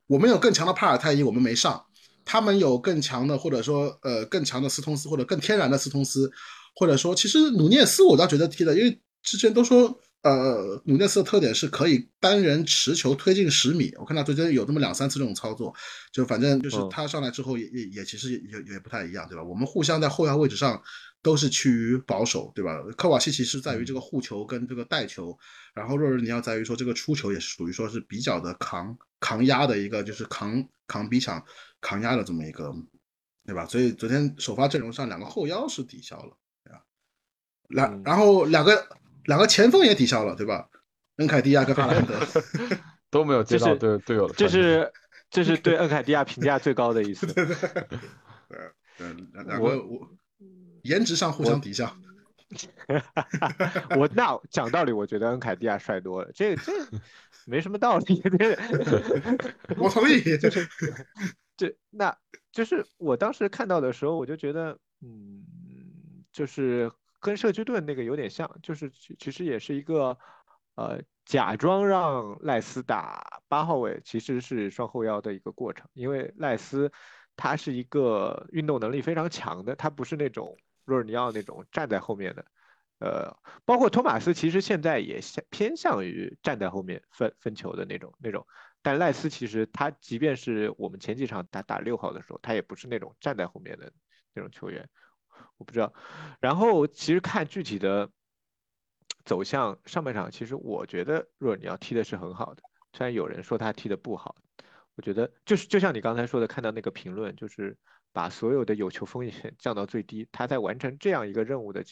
[0.07, 1.83] 我们有更强的帕尔泰伊，我们没上；
[2.27, 6.31] 他们有更强的或者说呃更强的斯通斯或者更天然的斯通斯，
[6.74, 15.74] 或者说其实努涅斯我倒觉得踢的，因为之前都说呃努涅斯的特点是可以单人持球推进十米，我看他最近有这么两三次这种操作，
[16.12, 19.42] 就反正就是他上来之后也也也其实也也不太一样，对吧？
[19.42, 20.82] 我们互相在后腰位置上。
[21.24, 22.82] 都是趋于保守，对吧？
[22.96, 25.38] 科瓦西奇是在于这个护球跟这个带球，
[25.72, 31.40] 然后若日尼奥在于说这个出球也是属于说是比较的扛扛压的一个，就是扛扛逼抢
[31.80, 32.74] 扛压的这么一个，
[33.46, 33.64] 对吧？
[33.66, 36.37] 所以昨天首发阵容上两个后腰是抵消了？
[37.72, 38.87] 两然后两个
[39.24, 40.68] 两个前锋也抵消了，对吧？
[41.16, 42.14] 恩凯迪亚跟哈兰德
[43.11, 44.92] 都没有接到队队友的，这是
[45.30, 50.08] 这是对恩凯迪亚评价最高的一次，对对对，两两个我。
[50.82, 51.96] 颜值上互相抵消，
[53.96, 56.72] 我那讲道理，我觉得恩凯迪亚帅多了，这这
[57.46, 58.20] 没什么道理。
[59.78, 60.68] 我同意，就是
[61.56, 62.12] 这那，
[62.50, 65.44] 就是我当时看到的时候，我就觉得，嗯，
[66.32, 66.90] 就是
[67.22, 70.18] 跟社区盾那个有点像，就是其其实也是一个
[70.74, 76.90] 呃，假装让赖斯打八号位，其实是双后腰的一个过程，因为赖斯
[77.37, 82.44] 他是一个运动能力非常强的，他不是那种若尔尼奥那种站在后面的，
[82.98, 88.44] 呃，包括托马斯其实现在也偏向于站在后面分分球的那种那种，
[88.82, 93.92] 但赖斯其实他即便是我们前几场打打六号的时候，他也不是那种站在后面的
[94.35, 94.88] 那种球员，
[95.62, 95.94] 我不知道。
[96.40, 98.11] 然后其实看具体的。
[99.25, 104.35] 走向上半场，其实我觉得若尔尼奥踢的是很好的，虽然有人说他踢的不好，
[104.96, 107.79] 我觉得就是就像你刚才说的，看到那个评论，就是
[108.12, 111.85] 把所有的有球风险 降到最低，他在完成这样一个任务的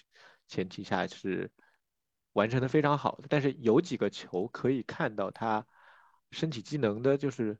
[0.49, 1.49] 前提下是
[2.33, 3.29] 完成的非常好的。
[3.29, 5.65] 但是有几个球可以看到他
[6.33, 7.57] 身体机能的就是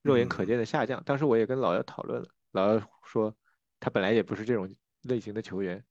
[0.00, 1.04] 肉眼可见的下降。
[1.04, 3.36] 当时我也跟老姚讨论了，老姚说
[3.78, 5.84] 他本来也不是这种类型的球员。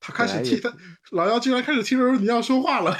[0.00, 0.72] 他开始替他
[1.10, 2.90] 老妖竟然开始听说你要说话了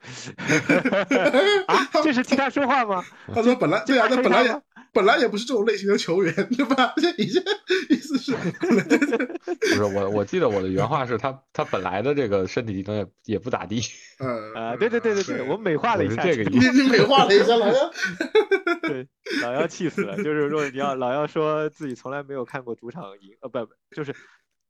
[1.66, 3.04] 啊，这是替他说话吗？
[3.34, 6.92] 他说本来对啊，他本来也本来也不是这种类型的球员，对吧？
[6.96, 7.40] 你这
[7.88, 8.32] 意思是？
[8.60, 13.80] 不是我，我记得我的原话是他他本来的这个身体机能也也不咋地。
[14.18, 17.90] 呃啊，对对对对对，我美化了一下这个意思，你美化了一下老妖。
[18.82, 19.08] 对，
[19.42, 24.14] 老妖气死了，就是说你要老妖说自己从来没有看过主场赢，呃不不就是。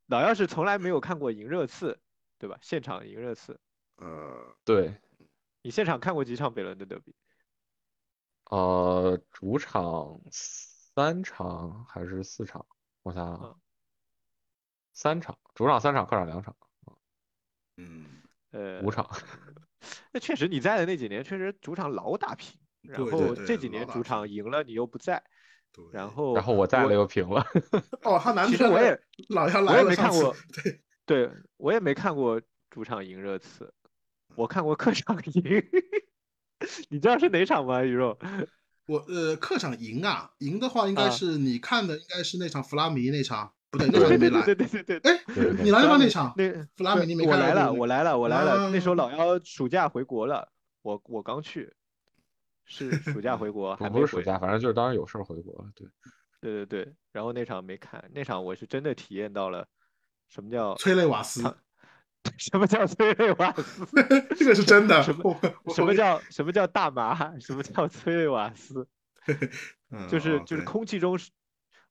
[0.07, 1.97] 老妖是从来没有看过赢热刺，
[2.37, 2.59] 对吧？
[2.63, 3.57] 现场赢热刺，
[3.99, 4.93] 呃，对。
[5.63, 7.15] 你现场看过几场北伦的德比？
[8.51, 12.67] 呃，主场三场还是四场？
[13.03, 13.61] 我想想，
[14.93, 16.57] 三场，主场三场，客场两场。
[17.77, 19.09] 嗯，呃，五场。
[20.13, 25.23] 那确实，你在的那几年确实主场老打平，然后这几年主场赢了，你又不在。
[25.93, 27.47] 然后，然后我在了又平了。
[28.03, 33.73] 哦，他难其实我也老要来我也没看过，对对，我也没看过主场赢热刺，
[34.35, 35.43] 我看过客场赢。
[36.91, 37.83] 你知道是哪场吗？
[37.83, 38.19] 宇肉？
[38.87, 44.43] 我呃，客场赢啊，赢的话应该是你看的，应该是那场弗拉米那场，不对，那场你没来。
[44.45, 45.13] 对对对对对。
[45.13, 45.23] 哎，
[45.63, 45.97] 你来了吗？
[45.99, 46.35] 那场？
[46.37, 47.33] 那弗拉米你没看？
[47.33, 48.71] 我来了，我来了，我来了。
[48.71, 50.49] 那时候老幺暑假回国了，
[50.83, 51.73] 我我刚去。
[52.65, 55.71] 是 暑假回国，还不是暑假，反正就是当时有事儿回国了。
[55.75, 55.89] 对，
[56.41, 56.95] 对对对。
[57.13, 59.67] 然后那场没看，那场我是真的体验到了
[60.29, 61.43] 什么叫催泪瓦斯，
[62.37, 63.87] 什么叫催泪瓦斯？
[64.37, 65.03] 这个是真的。
[65.03, 65.41] 什么
[65.75, 67.39] 什么叫什么叫大麻？
[67.39, 68.87] 什么叫催泪瓦斯？
[70.09, 71.31] 就是就是空气中是，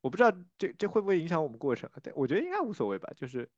[0.01, 1.89] 我不知道这这会不会影响我们过程？
[2.15, 3.09] 我觉得应该无所谓吧。
[3.15, 3.49] 就是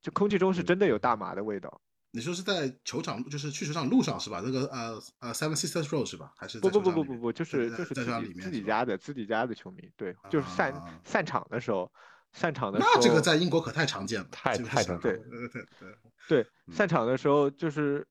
[0.00, 1.80] 就空气中是真的有大麻的味道。
[2.14, 4.42] 你说是在球场，就是去球场路上是吧？
[4.44, 6.30] 那个呃呃，Seven Sisters Road 是吧？
[6.36, 11.90] 还是不不不不不不，就是就是在里面自己家的自己家的球迷，对，就是散散场的时候，
[12.32, 15.96] 散场的时候，那这个在英国可太常见了，太太常见，对对对对。
[16.28, 18.06] 对，散场的时候就是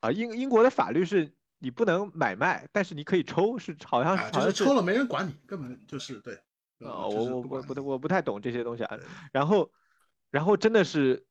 [0.00, 6.34] 啊，英英国的法律是你不能买卖，但是你可以抽，是好像好像抽了没人管你，根本就是对
[6.80, 8.98] 啊，我我我不我不太懂这些东西啊，
[9.32, 9.70] 然后
[10.30, 11.24] 然后真的是。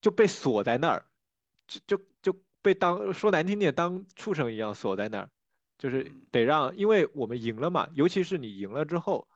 [0.00, 1.06] 就被锁在那儿，
[1.68, 5.30] 就就就被当说难听点当畜生一样锁在那儿，
[5.78, 9.28] 就是得让，因为我们赢了嘛，尤其是你赢了之后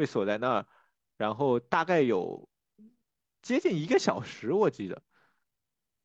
[0.00, 0.66] 被锁在那儿，
[1.16, 2.48] 然后大概有
[3.42, 5.02] 接近一个小时，我记得，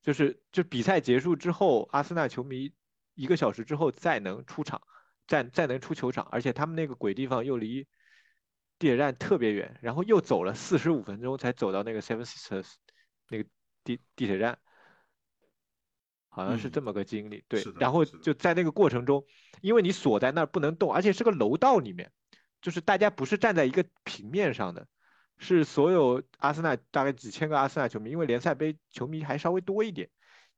[0.02, 2.72] 就是就比赛结束之后，阿森纳球迷
[3.16, 4.82] 一个小时之后再能出场，
[5.26, 7.88] 再再能出球场，而且他们那个鬼地方又离
[8.78, 12.74] 地铁站特别远，然后又走了四十五分钟才走到那个 Seven Sisters
[13.30, 13.50] 那个。
[13.86, 14.58] 地地铁站，
[16.28, 17.64] 好像是这么个经历，对。
[17.80, 19.24] 然后就在那个过程中，
[19.62, 22.12] 因为你锁在那儿不能动，而且是个楼道里面，
[22.65, 24.88] 就是大家不是站在一个平面上的，
[25.38, 30.10] 是所有阿森纳大概几千个阿森纳球迷，因为联赛杯球迷还稍微多一点，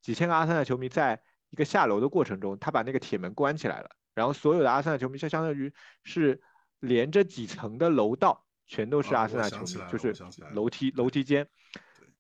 [0.01, 5.73] 几千个阿森纳球迷在一个下楼的过程中，他把那个铁门关起来了，然后所有的阿森纳球迷就相当于
[6.05, 6.41] 是
[6.79, 10.15] 连着几层的楼道，全都是阿森纳球迷，就是
[10.53, 11.45] 楼梯楼梯间。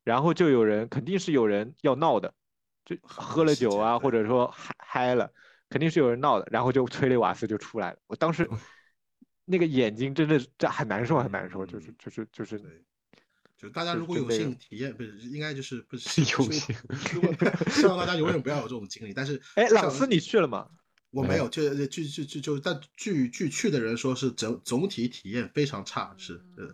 [0.03, 2.33] 然后就有人肯定是有人要闹的，
[2.83, 5.31] 就喝了酒啊，或者说嗨嗨了，
[5.69, 6.47] 肯定是有人闹的。
[6.51, 7.99] 然后就 催泪瓦斯就出来了。
[8.07, 8.49] 我当时
[9.49, 12.61] 那个眼睛真的这很难受，很难受，就是就是就是，
[13.57, 16.75] 就大家如果有幸体验，不是应该就是不 是有幸，
[17.71, 19.13] 希望大家永远不要有这种经历。
[19.13, 20.67] 但是哎，老斯你去了吗？
[21.11, 26.67] 我没有，就就就就就但据据去的人说是整总体体验非常差，是呃。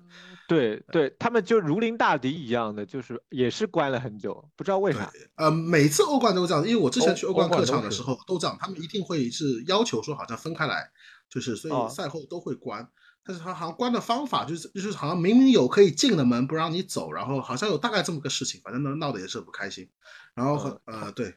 [0.46, 5.10] 对对，他们就如临大敌一样的，就是也是关了很久，不知道为啥。
[5.36, 10.92] 呃，每次欧冠都这样，因为我之前去欧冠客场的时候都这样，他们一定会是要求说好像分开来，
[11.34, 12.88] 就是所以赛后都会关。
[13.26, 19.90] 但是他好像关的方法就是就是好像明明有可以进的门不让你走，然后好像有大概这么个事情，反正闹闹得也是不开心。
[20.34, 21.34] 然后很呃对，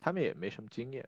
[0.00, 1.06] 他们也没什么经验，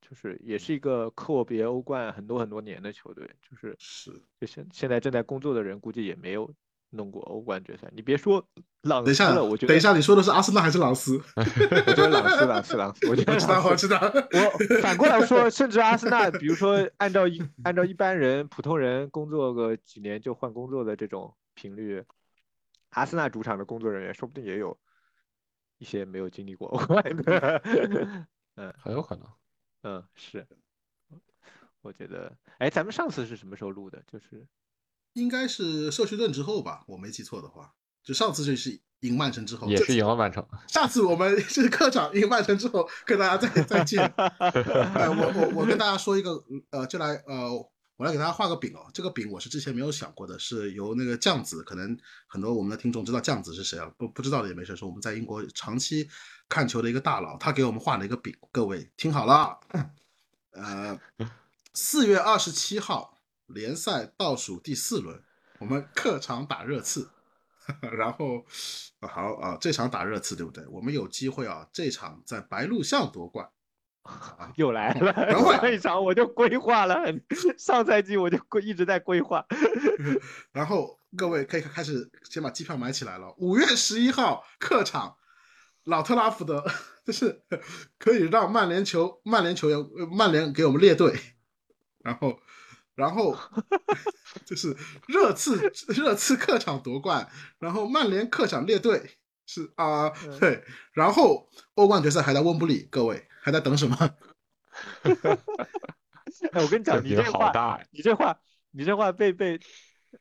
[0.00, 6.48] 就是也是一个阔别欧冠很多很多年的球队，就是是就现现在正在工作的人估计也没有
[6.90, 7.90] 弄过欧冠决赛。
[7.92, 8.46] 你别说
[8.82, 11.20] 朗等一下斯了，我觉得等一下，你说的是阿森纳还是朗斯？
[11.36, 22.04] 我觉得朗斯朗斯朗斯，我觉得我知道朗斯我知道，我反过来说，甚至阿森纳，比如说按照一按照一般人普通人工作个几年就换工作的这种频率，
[22.90, 24.78] 阿森纳主场的工作人员说不定也有
[25.78, 27.62] 一些没有经历过欧冠的。
[28.56, 29.26] 嗯很有可能。
[29.82, 30.46] 嗯，是，
[31.80, 34.02] 我觉得，哎，咱们上次是什么时候录的？
[34.06, 34.46] 就是
[35.14, 40.46] 应该是社区盾之后吧，我没记错的话，就上次就是赢曼城之后，这也是赢了曼城。
[40.68, 44.02] 下次我们 是客场赢曼城之后跟大家再 再见。
[44.04, 47.50] 哎，我我我跟大家说一个，呃，就来呃，
[47.96, 48.90] 我来给大家画个饼哦。
[48.92, 51.96] 这个饼我是之前没有想过的，是由那个酱子，可能
[52.26, 53.90] 很多我们的听众知道酱子是谁啊？
[53.96, 56.08] 不不知道的也没事，是我们在英国长期
[56.48, 59.58] 看球的一个大佬，他给我们画了一个饼，各位听好了，
[60.52, 60.98] 呃，
[61.72, 63.16] 四月二十七号
[63.54, 65.22] 联赛倒数第四轮，
[65.58, 67.10] 我们客场打热刺。
[67.96, 68.44] 然后，
[69.00, 70.66] 啊好啊，这场打热刺对不对？
[70.66, 73.48] 我们有机会啊，这场在白鹿巷夺冠。
[74.02, 76.96] 啊，又来了，等会一场我就规划了，
[77.58, 79.44] 上赛季我就规一直在规划。
[80.52, 83.32] 然后各位可以开始先把机票买起来了。
[83.36, 85.16] 五月十一号客场，
[85.84, 86.64] 老特拉福德，
[87.04, 87.42] 就是
[87.98, 91.14] 可以让曼联球曼联球员呃曼联给我们列队，
[91.98, 92.40] 然后
[92.94, 93.36] 然后
[94.44, 94.76] 就是
[95.06, 103.96] 热刺热刺客场夺冠，然后曼联客场列队是啊、嗯对，然后欧冠决赛还在温布利，各位还在等什么？
[106.52, 107.80] 哎，我跟你讲，你这话！
[107.90, 108.38] 你这话，
[108.70, 109.58] 你这话被被，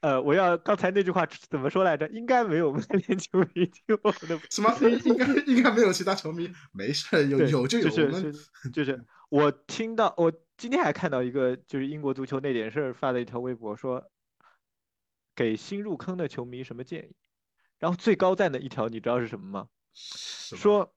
[0.02, 2.08] 呃，我要刚才那句话怎么说来着？
[2.10, 4.76] 应该没有曼联球迷听我的 什么？
[4.82, 14.12] 应应该应该没有其他球迷，没事，有对有就有，是我们就是就是我听到，我今天还看到一个就是英国足球那点事儿发的一条微博说，
[15.34, 17.16] 给新入坑的球迷什么建议？
[17.78, 19.70] 然后最高赞的一条你知道是什么吗？
[19.94, 20.94] 说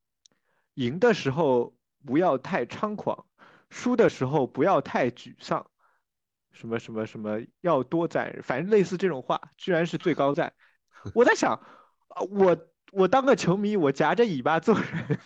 [0.75, 3.25] 赢的时候不要太猖狂，
[3.70, 5.70] 输的时候不要太沮丧，
[6.51, 10.53] 什么什么什么要多赞，反正类似这种话，居然是最高赞。
[11.14, 11.53] 我在想，
[12.09, 12.59] 啊，我
[12.90, 15.20] 我当个球迷，我夹着尾巴做人，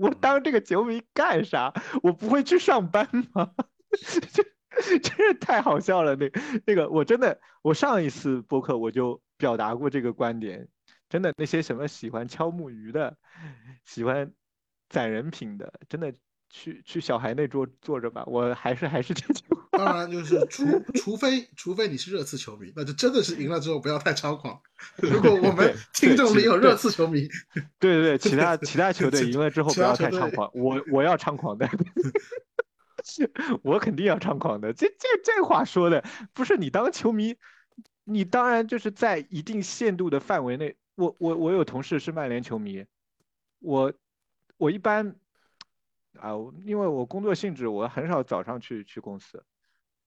[0.00, 1.72] 我当这个球迷干啥？
[2.02, 3.52] 我不会去上班吗？
[4.32, 6.16] 这真是太好笑了。
[6.16, 6.30] 那
[6.64, 10.66] 那个，我真的，我上一次播客我就表达过这个观点。
[11.08, 13.16] 真的，那些什么喜欢敲木鱼的，
[13.84, 14.32] 喜欢
[14.88, 16.14] 攒人品的，真的
[16.50, 18.22] 去去小孩那桌坐着吧。
[18.26, 19.78] 我还是还是这句话。
[19.78, 24.60] 当然就是除 除非除非你是热刺球迷，那就真的是赢了之后不要太猖狂。
[25.00, 27.26] 如果我们听众里有热刺球迷，
[27.78, 31.66] 对对对，其他其他球队赢了之后不要太猖狂，我我要猖狂的，
[33.62, 34.72] 我肯定要猖狂的。
[34.72, 37.36] 这这这话说的不是你当球迷，
[38.04, 40.76] 你当然就是在一定限度的范围内。
[40.96, 42.84] 我我我有同事是曼联球迷，
[43.60, 43.92] 我
[44.58, 45.14] 我一般
[46.20, 46.30] 啊，
[46.64, 49.42] 因为我工作性质，我很少早上去去公司。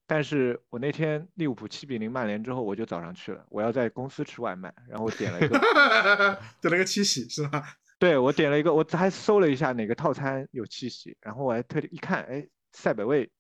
[0.06, 5.58] 但是我那天利物浦七比零曼联之后，我就早上去了，我要在公司吃外卖，然后我点了一个
[6.62, 7.64] 点了个七喜是吧？
[7.98, 13.32] 对，我点了一个，我还搜了一下哪个套餐有七喜，然后我还特地一看，哎，赛百味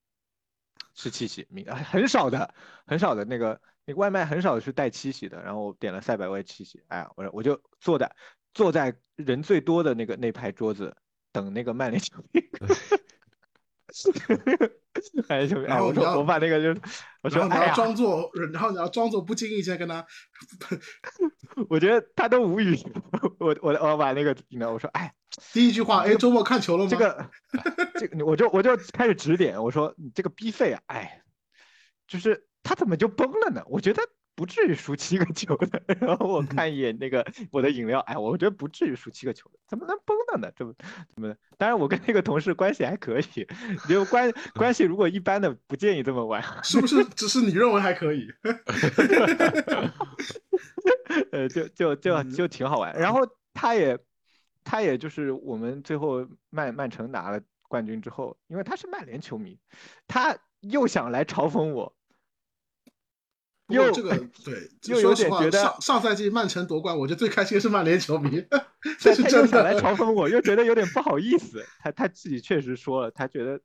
[0.96, 2.54] 是七喜，明哎很少的，
[2.88, 8.10] 很少的那个那个外卖很少是带七喜的，然后我点了赛百味七喜，哎呀，我我就坐在
[8.54, 10.96] 坐在人最多的那个那排桌子
[11.34, 12.42] 等那个曼联球迷，
[15.28, 16.82] 曼联球迷，哎，我说我把那个就
[17.22, 20.06] 我说你要装作，然后你要装作不经意间跟他，
[21.68, 22.78] 我觉得他都无语，
[23.40, 25.14] 我我我把那个饮料我说哎。
[25.52, 26.90] 第一句话，哎，周末看球了吗？
[26.92, 27.32] 这个，
[27.96, 31.24] 这个我就我就开始指点，我说你这个逼费啊，哎，
[32.08, 33.64] 就是他怎么就崩了呢？
[33.66, 34.04] 我觉得
[34.36, 35.82] 不至于输七个球的。
[36.00, 40.52] 然后我看一眼那个我的饮料，哎，我觉得不至于输七个球的，怎么能崩的呢？
[40.56, 40.74] 这么
[41.14, 41.36] 怎么？
[41.58, 43.48] 当然我跟那个同事关系还可以，
[43.88, 46.44] 就关关系如果一般的不建议这么玩。
[46.64, 48.28] 是不是只是你认为还可以？
[51.32, 52.96] 呃，就就就就挺好玩。
[52.98, 53.20] 然后
[53.54, 54.00] 他也，
[54.64, 59.60] 他也就是我们最后曼曼城拿了冠军之后，因为他是曼联球迷，
[60.08, 61.96] 他又想来嘲讽我，
[63.74, 68.62] 又这个对，又有说实话，点觉得上上赛季曼城夺冠，我觉得最开心是曼联球迷， 对
[69.00, 69.74] 这是真想来。
[69.76, 71.66] 嘲 讽我，又觉得有点不好意思。
[71.80, 73.60] 他他自己确实说了，他觉得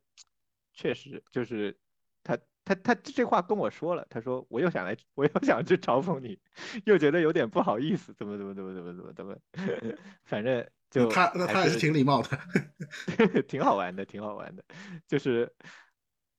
[0.73, 1.75] 确实就是
[2.23, 6.39] 他他他这话跟我说了，他说我又想来，我又想去嘲讽你，
[6.85, 9.37] 又觉得有点不好意思，怎么怎么怎么怎么怎么怎么，
[10.25, 14.63] 反正就他那他也是挺礼貌的，挺好玩的，挺好玩的，
[15.07, 15.51] 就是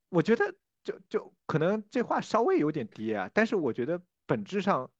[0.08, 0.52] 我觉得
[0.90, 4.90] 就就可能这话稍微有点跌啊，但是我觉得本质上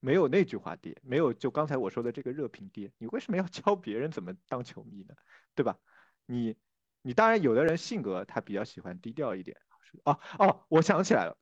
[0.00, 5.14] 没有那句话跌，没有就刚才我说的这个热评跌，你为什么要 教别人怎么当球迷呢？
[5.54, 5.78] 对吧？
[6.26, 6.56] 你
[7.02, 9.56] 你当然有的人性格他比较喜欢低调一点。
[10.04, 11.38] 哦哦，我想起来了，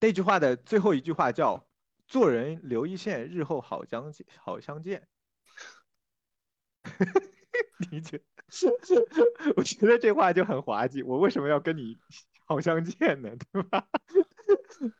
[0.00, 1.68] 那句话的最后一句话叫
[2.08, 5.06] “做人留一线，日后好相见，好相见。”
[7.90, 8.94] 理解是是，
[9.56, 11.02] 我觉得这话就很滑稽。
[11.02, 11.96] 我为什么要跟你
[12.50, 13.30] 好相见呢？
[13.52, 13.86] 对吧？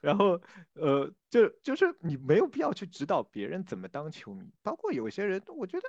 [0.01, 0.41] 然后
[0.75, 5.89] 呃，就就是你没有必要去指导别人怎么当球迷，包括有些人，我觉得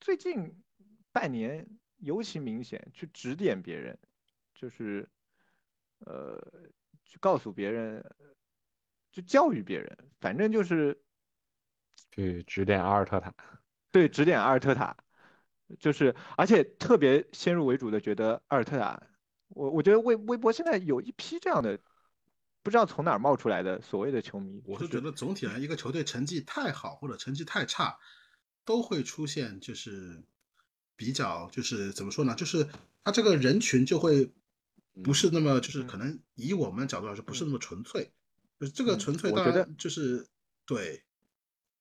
[0.00, 0.60] 最近
[1.12, 1.64] 半年
[1.98, 3.96] 尤其明显，去指点别人，
[4.52, 5.08] 就是。
[6.06, 6.38] 呃，
[7.04, 8.04] 去告诉别人，
[9.10, 11.00] 就教育别人，反正就是
[12.10, 13.32] 去指点阿尔特塔。
[13.90, 14.94] 对，指点阿尔特塔，
[15.78, 19.00] 就是而且特别先入为主的觉得阿尔特塔，
[19.54, 21.78] 我我觉得微微博现在有一批这样的，
[22.62, 24.62] 不知道从哪儿冒出来的所谓的球迷。
[24.66, 27.98] 我是觉得总体来一个球队成绩太好或者成绩太差，
[28.64, 30.22] 都会出现就是
[30.96, 32.34] 比较就是怎么说呢？
[32.34, 32.68] 就是
[33.02, 34.32] 他这个人群就会。
[35.02, 38.12] 不是那么，就是可能以我们角度来说，不是那么纯粹。
[38.60, 40.24] 就是这个纯粹，我觉得就是
[40.64, 41.02] 对，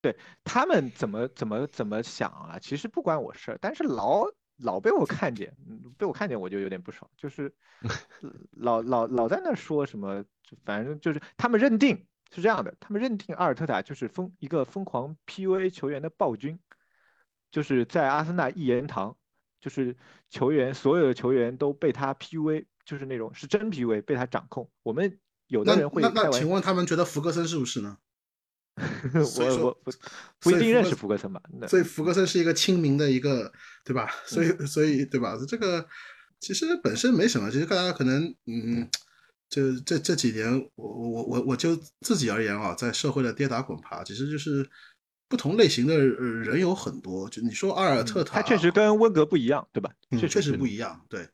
[0.01, 2.57] 对他们怎么怎么怎么想啊？
[2.57, 4.25] 其实不关我事儿，但是老
[4.63, 5.55] 老被我看见，
[5.97, 7.09] 被我看见我就有点不爽。
[7.15, 7.53] 就是
[8.51, 10.25] 老老老在那说什么，
[10.65, 16.59] 反正就是他们认定是这样的，他们认定阿尔特塔就是疯一个疯狂 PUA 球员的暴君，
[17.51, 19.15] 就是在阿森纳一言堂，
[19.59, 19.95] 就是
[20.29, 22.65] 球员所有的球员都被他 PUA。
[22.85, 27.97] 就是那种是真 PUA 被他掌控，我们有的人会那那请问他们觉得福格森是不是呢？
[29.39, 29.91] 我我不
[30.39, 31.41] 不一定认识福格森吧？
[31.67, 33.51] 所以福格森是一个亲民的一个，
[33.83, 34.09] 对吧？
[34.25, 35.37] 所以所以对吧？
[35.47, 35.87] 这个
[36.39, 38.89] 其实本身没什么，其实大家可能嗯，
[39.49, 44.67] 就这这几年我我我我就自己而言啊，在社会的跌打滚爬，其实就是
[45.29, 47.29] 不同类型的人有很多。
[47.29, 49.91] 就你说阿尔特塔，他确实跟温格不一样，对吧？
[50.17, 51.27] 确实不一样，对。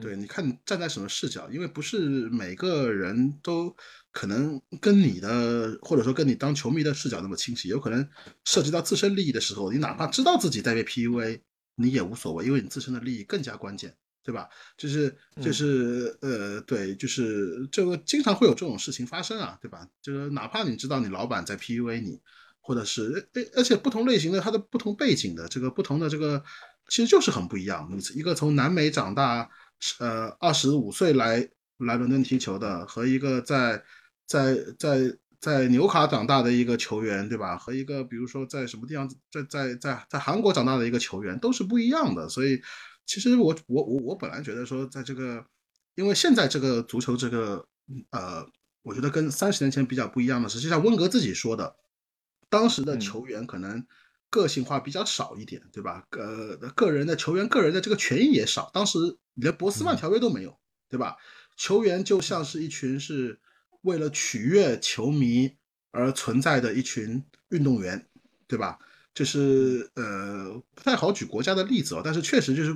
[0.00, 1.50] 对，你看站在什么视角？
[1.50, 1.98] 因为不是
[2.30, 3.76] 每个人都
[4.12, 7.68] 可能跟你的，或者说跟你当球迷的视角那么清晰。
[7.68, 8.08] 有可能
[8.44, 11.40] 涉及到自身利益的时候，你哪怕知道自己在被 PUA，
[11.74, 14.48] 你也无所谓，因为你自身的利益更加关键，对吧？
[14.76, 19.88] 就是就是呃，对，就是这个经常会有这种事情发生啊，对吧？
[20.00, 22.20] 就是哪怕你知道你老板在 PUA 你，
[22.60, 26.44] 或者是而而且不同类型的他的不同背景的这个不同的这个，
[26.88, 27.90] 其实就是很不一样。
[28.14, 29.48] 一个从南美长大。
[29.98, 31.40] 呃，二十五岁来
[31.78, 33.82] 来伦敦踢球的，和一个在
[34.32, 37.56] 在在在纽卡长大的一个球员，对吧？
[37.58, 42.28] 和一个比如说在什么地方，在在在在韩国长大的一个球员，都是不一样的。
[42.28, 42.60] 所以，
[43.04, 45.44] 其实我我我我本来觉得说，在这个，
[45.96, 47.66] 因为现在这个足球这个，
[48.10, 48.46] 呃，
[48.82, 51.76] 我觉得跟三十年前比较不一样的，实际上温格自己说的，
[52.48, 53.86] 当时的球员可能。
[54.32, 56.02] 个性化比较少一点，对吧？
[56.12, 58.98] 呃，个人的球员个人的这个权益也少，当时
[59.34, 60.58] 连博斯曼条约都没有，
[60.88, 61.16] 对吧？
[61.58, 63.38] 球员就像是一群是
[63.82, 65.54] 为了取悦球迷
[65.90, 68.04] 而存在的一群运动员，
[68.48, 68.78] 对吧？
[69.14, 72.74] 就是呃，不太好举国家的例子哦，但是确实就是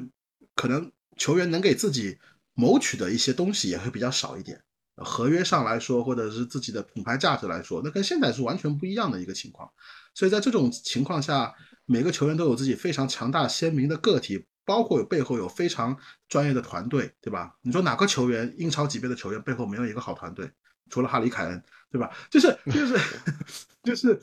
[0.54, 2.18] 可能球员能给自己
[2.52, 4.62] 谋取的一些东西也会比较少一点。
[4.96, 9.70] 合约上来说，或者是自己的品牌价值来说，那跟现在是完全不一样的一个情况。
[10.14, 11.54] 所以在这种情况下，
[11.84, 15.94] 每个球员都有自己非常强大鲜明的个体，包括有背后有非常
[16.28, 17.54] 专业的团队，对吧？
[17.60, 20.50] 你说哪个球员，英超级别的球员背后没有一个好团队？
[20.90, 22.10] 除了哈里凯恩，对吧？
[22.30, 22.98] 就是就是
[23.82, 24.20] 就是，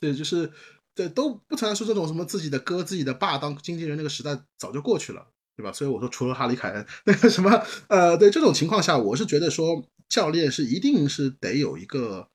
[0.00, 0.50] 对，就是
[0.94, 5.72] 对，都不存在说这种什么自己的哥、自己的爸当经纪人那个时代早就过去了，对吧？
[5.72, 7.50] 所以我说，除了哈里凯恩，那个什么，
[7.88, 12.28] 呃，对这种情况下，我是觉得说，教练是一定是得有一个。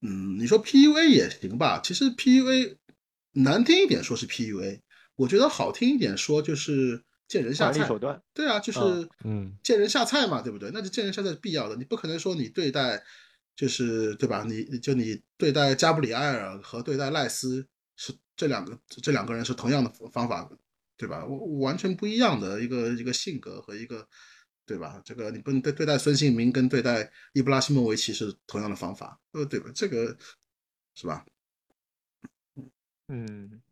[0.00, 1.80] 嗯，你说 PUA 也行吧？
[1.82, 2.76] 其实 PUA
[3.32, 4.78] 难听一点说是 PUA，
[5.16, 7.86] 我觉得好听一点说就是见人下菜。
[7.86, 8.20] 手段。
[8.34, 8.80] 对啊，就是
[9.22, 10.70] 嗯，见人下菜嘛，对不对？
[10.74, 11.76] 那就见人下菜是必要的。
[11.76, 13.00] 你不可能说你对待
[13.54, 14.44] 就是对吧？
[14.48, 20.50] 你就你对待加布里埃尔和对待赖斯是这两个这两个人是同样的方法，
[20.96, 21.24] 对吧？
[21.24, 24.08] 我完全不一样的一个一个性格和一个。
[24.68, 25.00] 对吧？
[25.02, 29.70] 这个你不能对对待孙兴民跟对待伊布拉希莫维奇是同样的方法，呃，对吧？
[29.74, 30.14] 这个
[30.94, 31.24] 是吧？
[33.08, 33.62] 嗯，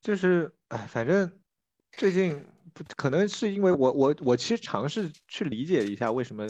[0.00, 1.30] 就是哎，反正
[1.92, 2.42] 最近
[2.96, 6.46] 可能是因为我我我其实尝试去理解一下为什么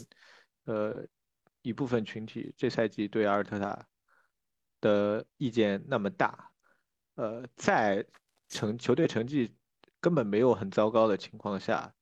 [0.64, 1.06] 呃
[1.62, 3.86] 一部分群体这赛季对阿尔特塔
[4.80, 6.50] 的意见那么大，
[7.14, 8.06] 呃，在
[8.48, 9.54] 成球队成绩
[10.00, 11.94] 根本没有很糟糕的情况下，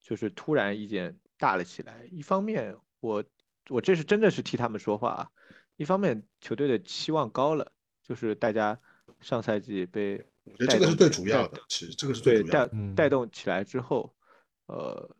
[0.00, 2.06] 就是突然意见大了起来。
[2.10, 3.24] 一方面，我
[3.68, 5.30] 我这是真的是替他们说话啊。
[5.76, 8.80] 一方面，球队的期望高了，就是大家
[9.20, 12.70] 上赛季被我觉得这个是最主要的，其实这个是最带主要的。
[12.74, 14.14] 嗯带动起来之后，
[14.66, 15.16] 呃，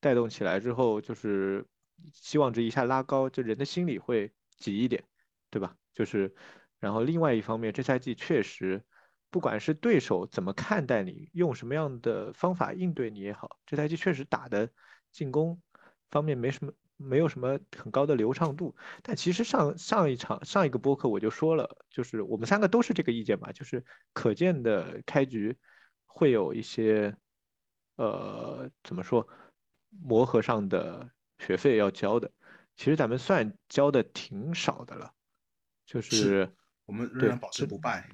[0.00, 1.64] 带动起来之后，就是
[2.12, 5.02] 期望值一下拉高，就人的心里会急一点，
[5.50, 5.76] 对吧？
[5.94, 6.34] 就是，
[6.78, 8.82] 然后另外一方面，这赛季确实，
[9.30, 14.70] 不管是对手怎么看待你，用什么样的方法应对你也好，这赛季确实打的
[15.10, 15.60] 进攻
[16.10, 18.76] 方面没什么，没有什么很高的流畅度。
[19.02, 23.82] 但其实上上一场上一个播客我就说了，就是我们三个都是这个意见吧，就是
[24.12, 25.56] 可见的开局
[26.04, 27.16] 会有一些，
[27.96, 29.26] 呃，怎么说，
[29.88, 32.30] 磨合上的学费要交的。
[32.76, 35.12] 其实咱们算交的挺少的了，
[35.86, 36.54] 就是是
[36.86, 38.08] 我们仍然保持不败。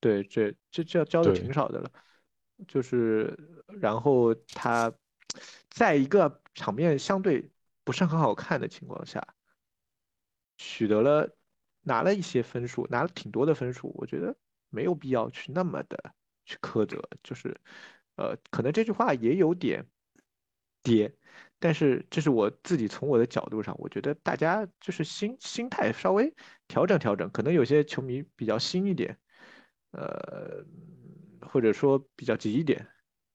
[0.00, 1.92] 对，这这这交的挺少的了，
[2.66, 3.38] 就是
[3.80, 4.92] 然后他
[5.68, 7.51] 在一个场面相对
[7.84, 9.26] 不是很好看的情况下，
[10.56, 11.36] 取得了
[11.82, 14.36] 拿了一些分数，拿了挺多的分数，我觉得
[14.70, 16.14] 没有必要去那么的
[16.44, 17.60] 去苛责，就是
[18.16, 19.86] 呃，可能这句话也有点
[20.82, 21.12] 跌，
[21.58, 26.34] 但是这是我自己从我的角度上，我觉得大家就是心心态稍微
[26.68, 29.18] 调整调整，可能有些球迷比较新一点。
[29.94, 30.64] 呃，
[31.42, 32.88] 或者说比较急一点，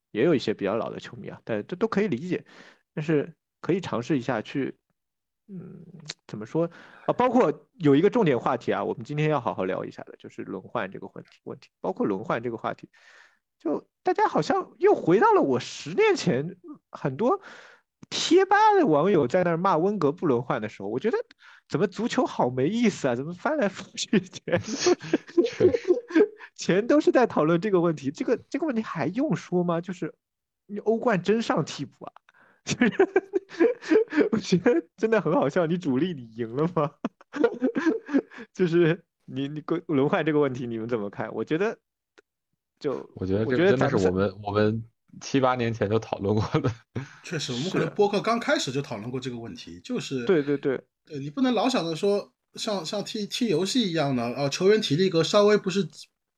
[0.09, 2.43] 也有一些比较老的球迷啊，但这都可以理解，
[2.95, 3.31] 但是
[3.67, 4.77] 可以尝试一下去，
[5.49, 5.85] 嗯，
[6.25, 6.71] 怎么说
[7.05, 7.11] 啊？
[7.11, 12.87] 包括有一个重点话题啊，我们今天要好好聊一下的，就是轮换这个问题问题，包括轮换这个话题，
[13.59, 16.55] 就大家好像又回到了我十年前
[16.91, 17.41] 很多
[18.09, 21.17] 贴吧的网友在那儿骂温格不轮换的时候，我觉得
[21.67, 23.15] 怎么足球好没意思啊？
[23.15, 24.95] 怎么翻来覆去全都是
[25.43, 25.93] 确实
[26.55, 29.81] 全都是在讨论这个问题，这个这个问题还用说吗？
[29.81, 30.13] 就是
[30.67, 32.26] 你欧冠真上替补啊，就是
[34.31, 35.65] 我觉得真的很好笑。
[35.65, 36.91] 你主力你赢了吗？
[38.53, 41.33] 就是你你轮轮换这个问题你们怎么看？
[41.33, 41.77] 我觉得
[42.79, 44.83] 就我觉得我觉得这真的是我们我们
[45.21, 46.71] 七八年前就讨论过的。
[47.23, 55.87] 确实，我们可能播客刚开始就讨论过这个问题，就是对对对，对你不能老想着说像像踢踢游戏一样的哦，球员体力格稍微不是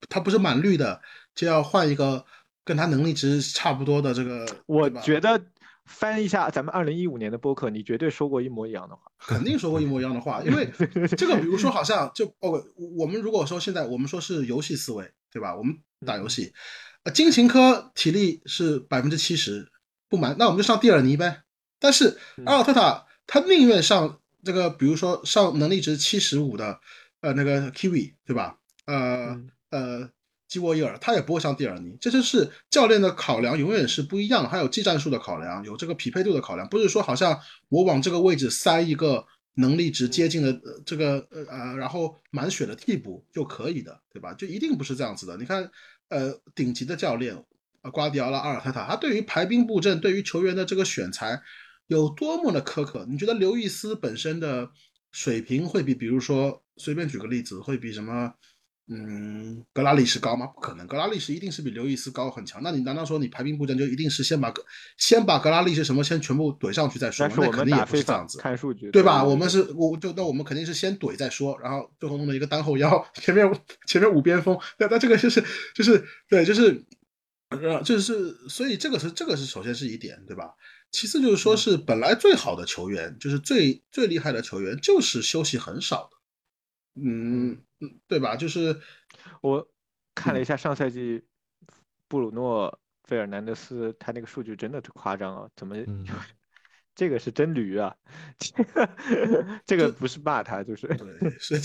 [0.10, 1.02] 他不是满绿的，
[1.36, 2.26] 就要换一个
[2.64, 5.42] 跟他能力值差不多的这个，我觉得
[5.90, 9.02] 翻一下咱们二零一五年的播客，你绝对说过一模一样的话。
[9.20, 10.72] 肯定说过一模一样的话， 因为
[11.18, 12.64] 这个，比如说，好像就哦，
[12.98, 15.56] 我们如果说现在我们说是游戏思维，对吧？
[15.56, 15.76] 我们
[16.06, 16.54] 打游戏，
[17.04, 19.70] 呃，金琴科体力是百分之七十，
[20.08, 21.42] 不满，那我们就上蒂尔尼呗。
[21.80, 26.80] 但是嗯阿尔特塔他宁愿上这个，比如说上能力值七十五的，
[27.22, 28.58] 呃，那个 Kiwi，对吧？
[28.86, 30.10] 呃嗯呃，
[30.50, 37.40] 基沃伊尔，他也不会上蒂尔尼，这就是教练的考量永远是不一样，还有技战术的考量，有这个匹配度的考量，不是说好像
[37.70, 39.24] 我往这个位置塞一个
[39.54, 44.34] 能力值接近的呃这个呃呃，然后满血的替补就可以的，对吧？
[44.34, 45.38] 就一定不是这样子的。
[45.38, 45.70] 你看，
[46.10, 47.36] 呃，顶级的教练
[47.84, 51.40] 呃瓜迪奥拉、阿尔特塔，他对于排兵布阵、对于球员的这个选材
[51.86, 53.06] 有多么的苛刻？
[53.08, 54.72] 你觉得刘易斯本身的
[55.12, 58.34] 水平会比，比如说随便举个例子，会比什么？
[58.92, 60.48] 嗯，格拉利什高吗？
[60.48, 62.60] 不可能，格拉利什一定是比刘易斯高很强。
[62.64, 64.66] 那你难道说你排兵布阵就一定是先把格
[64.98, 67.34] 先把格拉利什什么先全部怼上去再说吗？
[67.36, 69.24] 但是我们那肯定也不是这样子，看数据，对吧？
[69.24, 73.48] 我们是我就那我们肯定是先怼再说，然后最后弄了一个单后腰，前面
[73.86, 75.44] 前面五边锋，那那这个就是
[75.76, 76.84] 就是对，就是
[77.50, 80.56] 呃就是所以这个是这个是首先是一点，对吧？
[80.90, 88.36] 其次就是说是本来最好的球员，就是最最厉害的球员，就是休息很少的，嗯嗯，对吧？
[88.36, 88.80] 就是
[89.42, 89.68] 我
[90.16, 91.24] 看嗯了一下上赛季
[92.08, 92.72] 布鲁诺·
[93.10, 95.50] 费尔南德斯，他那个数据真的是夸张啊！
[95.56, 96.06] 怎么嗯
[96.96, 97.96] 这个是真驴啊？
[98.38, 98.90] 这个
[99.66, 101.58] 这个不是骂他，就是对，是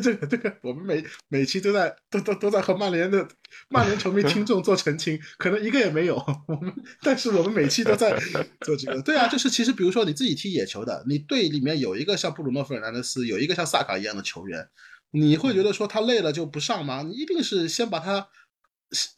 [0.00, 3.26] 这个 这个，我们每每期都在都都都在和曼联的
[3.70, 6.16] 曼联球迷听众做澄清，可能一个也没有。
[6.46, 6.70] 我们
[7.00, 8.14] 但是我们每期都在
[8.60, 9.00] 做这个。
[9.00, 14.68] 对啊，就是其实比如说你自己踢野球的，你队里面有一个像布鲁诺·费尔南德斯，有一个像萨卡一样的球员，
[15.12, 17.02] 你会觉得说他累了就不上吗？
[17.02, 18.28] 你一定是先把他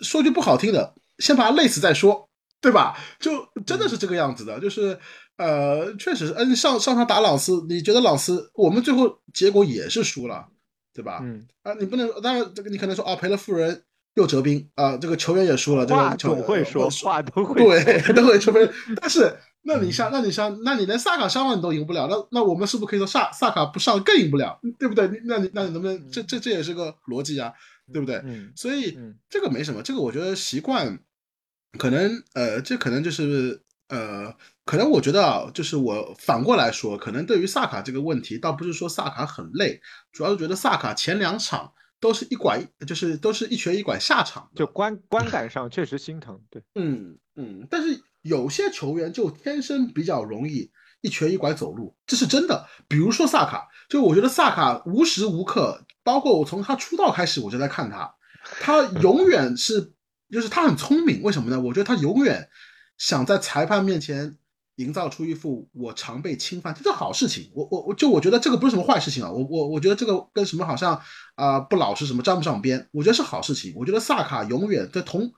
[0.01, 2.29] 说句不好听的，先把他累死再说。
[2.61, 2.97] 对吧？
[3.21, 4.99] 就真的是这个样子的，就是
[5.37, 10.49] 呃，确实是，嗯，上上场打朗斯，你觉得朗斯，我们最后结果也是输了，
[10.95, 11.19] 对吧？
[11.23, 13.85] 嗯，啊，你不能，当然这个你可能说啊，赔了富人
[14.15, 18.67] 又折兵啊，这个球员也输了，这个球总 会说，呃话都会对，都会说赔，
[18.99, 19.37] 但是
[19.67, 25.09] 那你像，那你像，那你连萨卡上了你都赢不了，那那我们是不是可以说萨萨卡不上更赢不了， 对不对？
[25.25, 27.53] 那你那你能不能这这这也是个逻辑啊，
[27.93, 28.17] 对不对？
[28.25, 28.53] 嗯。
[28.55, 29.15] 所以嗯。
[29.31, 30.99] 这个没什么，这个我觉得习惯，
[31.79, 34.35] 可能呃，这可能就是呃，
[34.65, 39.81] 可能我觉得啊，就是我反过来说，可能对于萨卡这个问题，倒不是说萨卡很累，
[40.13, 50.71] 主要是觉得萨卡前两场都是一拐，就是都是一瘸一拐下场，就观观感上确实心疼，对，嗯嗯，但是有些球员就天生比较容易
[51.03, 52.67] 一瘸一拐走路，这是真的。
[52.89, 58.15] 比如说萨卡，就我觉得萨卡无时无刻，包括我从他出道开始我就在看他，
[58.61, 59.93] 他永远是，
[60.31, 61.61] 就是他很聪明，为什么呢？
[61.61, 62.49] 我觉得他永远
[62.97, 64.39] 想在裁判面前
[64.77, 67.53] 营造出一副我常被侵犯，这是好事情。
[67.55, 70.99] 我我我就我觉得这个不是什么坏事情啊，我我我觉得这个跟什么好像
[71.35, 73.75] 啊、不老实什么沾不上边，我觉得是好事情。
[73.77, 75.31] 我觉得萨卡永远在同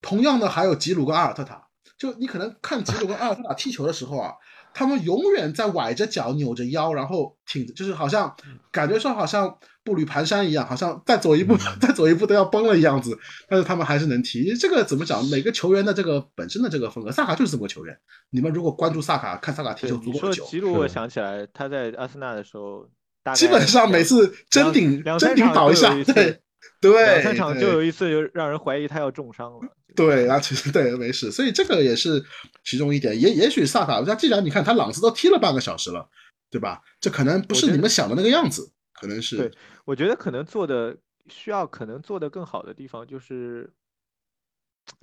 [0.00, 1.68] 同样的还有吉鲁跟阿尔特塔，
[2.00, 4.32] 就你可能看吉鲁跟阿尔特塔踢球的时候啊，
[4.72, 8.34] 他们永远在崴着脚、扭着腰，然后挺着，就是好像
[8.72, 13.18] 感觉说好像步履蹒跚一样，好像再走一步、 再走一步都要崩了一样子。
[13.46, 14.56] 但是他们还是能踢。
[14.56, 15.22] 这个怎么讲？
[15.26, 17.94] 每个球员的这个本身的这个风格，萨卡就是这么个球员。
[18.30, 22.88] 你们如果关注萨卡、看萨卡踢球足够久，吉鲁，我想起来他在阿森纳的时候，
[23.22, 26.40] 大概基本上每次真顶真顶倒一下对
[26.80, 29.60] 对，两三场就有一次就让人怀疑他要重伤了。
[29.94, 32.22] 对，啊，其实对没事，所以这个也是
[32.64, 33.18] 其中一点。
[33.20, 36.08] 也也许萨卡，他既然你看他朗斯都踢了半个小时了，
[36.50, 36.82] 对吧？
[37.00, 40.96] 这可能不是你们想的那个样子，可能是对我觉得可能做的
[41.28, 43.72] 需要可能做的更好的地方就是，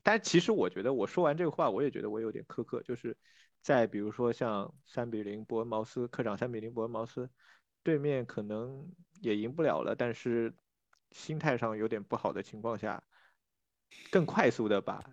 [0.03, 3.15] 但其实我觉得我说完这个话，我也觉得我有点苛刻，就是
[3.61, 7.29] 在比如说像三比零伯恩茅斯客场三比零伯恩茅斯，
[7.83, 8.85] 对面可能
[9.21, 10.53] 也赢不了了，但是
[11.11, 13.01] 心态上有点不好的情况下，
[14.11, 15.03] 更快速的把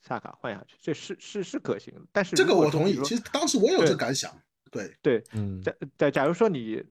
[0.00, 2.02] 萨卡换下去，这是是是可行的。
[2.12, 2.96] 但是这个我同意。
[3.02, 4.30] 其实当时我也有这对感想，
[4.70, 6.84] 对，对，嗯，假假假如说你，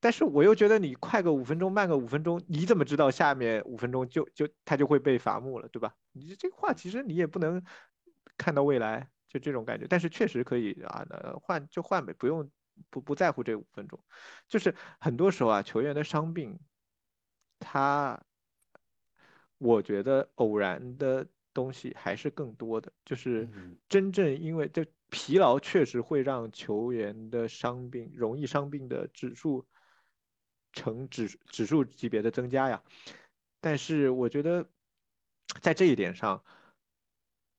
[0.00, 5.94] 但是我又觉得你快个五分钟，慢个五分钟，你怎么知道下面五分钟就就他就会被罚木了，对吧？
[6.12, 7.62] 你这个话其实你也不能
[8.38, 9.86] 看到未来，就这种感觉。
[9.86, 12.50] 但是确实可以啊，那换就换呗，不用
[12.88, 14.02] 不不在乎这五分钟。
[14.48, 16.58] 就是很多时候啊，球员的伤病，
[17.58, 18.18] 他
[19.62, 29.66] 我觉得偶然的东西还是更多的，就是嗯真正因为这疲劳确实会让球员的伤病容易伤病的指数
[30.72, 32.82] 呈指指数级别的增加呀。
[33.60, 34.66] 但是我觉得
[35.60, 36.42] 在这一点上，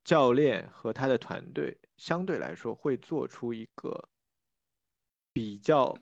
[0.04, 4.10] 教练和他的团队相对来说会做出一个
[5.32, 5.96] 比较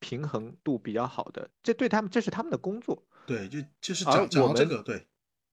[0.00, 3.02] 平衡度比较好的，这对他们这是他们的工作。
[3.28, 5.06] 对，就就是而讲讲这个，对，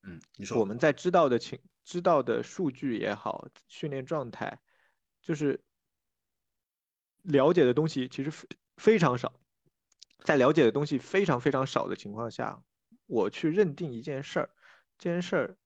[0.03, 4.61] 嗯，你说我们在知道的情知道的数据也好，训练状态，
[5.21, 5.61] 就是
[7.23, 8.47] 了解的东西其实非
[8.77, 9.33] 非常少，
[10.19, 12.63] 在了解的东西非常非常少的情况下，
[13.07, 14.49] 我去认定一件事儿，
[14.97, 15.57] 这件事儿，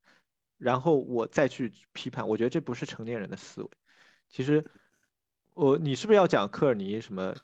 [0.58, 3.70] 然后我再去批判，我觉得这不是成年人的思维。
[4.30, 4.66] 其实，
[5.54, 7.36] 我你是不是要讲科尔尼什么？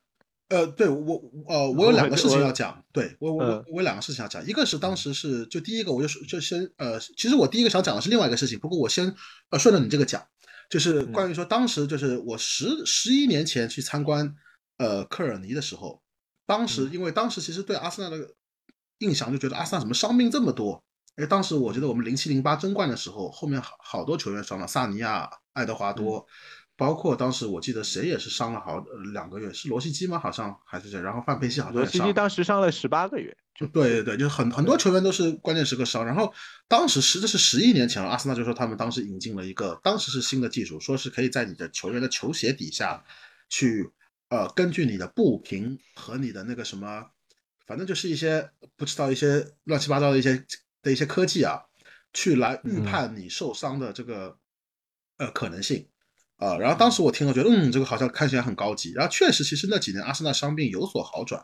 [0.49, 9.15] 呃，对我呃，我有两个事情要讲，对我我我有两个事情要讲，一个是当时是就第一个，我就说就先呃，其实我第一个想讲的是另外一个事情，不过我先
[9.49, 10.23] 呃顺着你这个讲，
[10.69, 11.11] 就是嗯。
[11.11, 14.35] 关于说当时就是我十十一年前去参观
[14.77, 15.99] 呃科尔尼的时候，
[16.45, 16.93] 当时嗯。
[16.93, 18.27] 因为当时其实对阿森纳的
[18.99, 20.83] 印象就觉得阿森纳怎么伤病这么多，
[21.15, 26.19] 哎，当时我觉得我们零七零八争冠的时候，后面好好多球员伤了，萨尼亚、爱德华多。
[26.19, 26.25] 嗯
[26.77, 30.19] 包括当时我记得谁也是伤了好呃两个月，是罗西基吗？
[30.19, 30.99] 好像还是谁？
[31.01, 31.75] 然后范佩西好像。
[31.75, 36.05] 罗西基当时伤了十八个月，就对对对，就是很很多球员都是关键时刻伤。
[36.05, 36.33] 然后
[36.67, 43.03] 当时十这是十一年前了，阿森纳就说他们当时引进了一个，当时是新的技术，说是可以在你的球员的球鞋底下
[43.47, 43.89] 去
[44.27, 47.05] 呃，根据你的步频和你的那个什么，
[47.65, 50.45] 反正就是一些不知道一些乱七八糟的一些
[50.81, 51.61] 的一些科技啊，
[52.11, 54.37] 去来预判你受伤的这个、
[55.17, 55.87] 呃可能性。
[56.37, 58.91] 啊、然后当时我听了，觉得嗯，这个好像看起来很高级。
[58.93, 61.43] 然后确实，其实那几年阿森纳伤病有所好转。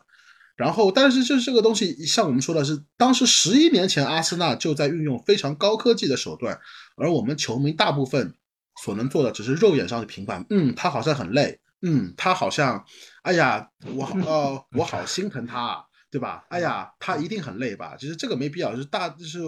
[0.54, 6.60] 然后，但是就是这个东西，像我们说的是，当时十一年前阿森纳就在运用非常高科技的手段，
[6.96, 8.34] 而我们球迷大部分
[8.82, 10.44] 所能做的只是肉眼上的评判。
[10.50, 12.84] 嗯，他好像很累，嗯，他好像，
[13.22, 16.44] 哎呀，我好呃，我好心疼他，对吧？
[16.50, 17.96] 哎呀，他一定很累吧？
[17.98, 19.38] 其实这个没必要，就是大就是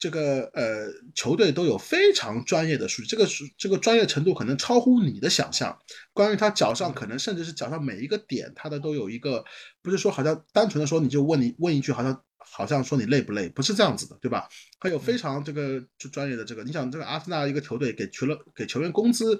[0.00, 5.78] 这个呃球队都有非常专业的数据，这个数这个专业程度可能超乎你的想象。
[6.14, 9.44] 关于他脚上可能甚至是脚上每一个点，他的都有一个，
[9.82, 14.48] 不是说好像单纯的说你就问你问一句，好像好像说你累不累，不是这样子的，对吧？
[14.80, 19.38] 还有非常这个就专业的这个，你想这个阿森纳一个球队给球了给球员工资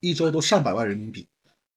[0.00, 1.28] 一周都上百万人民币，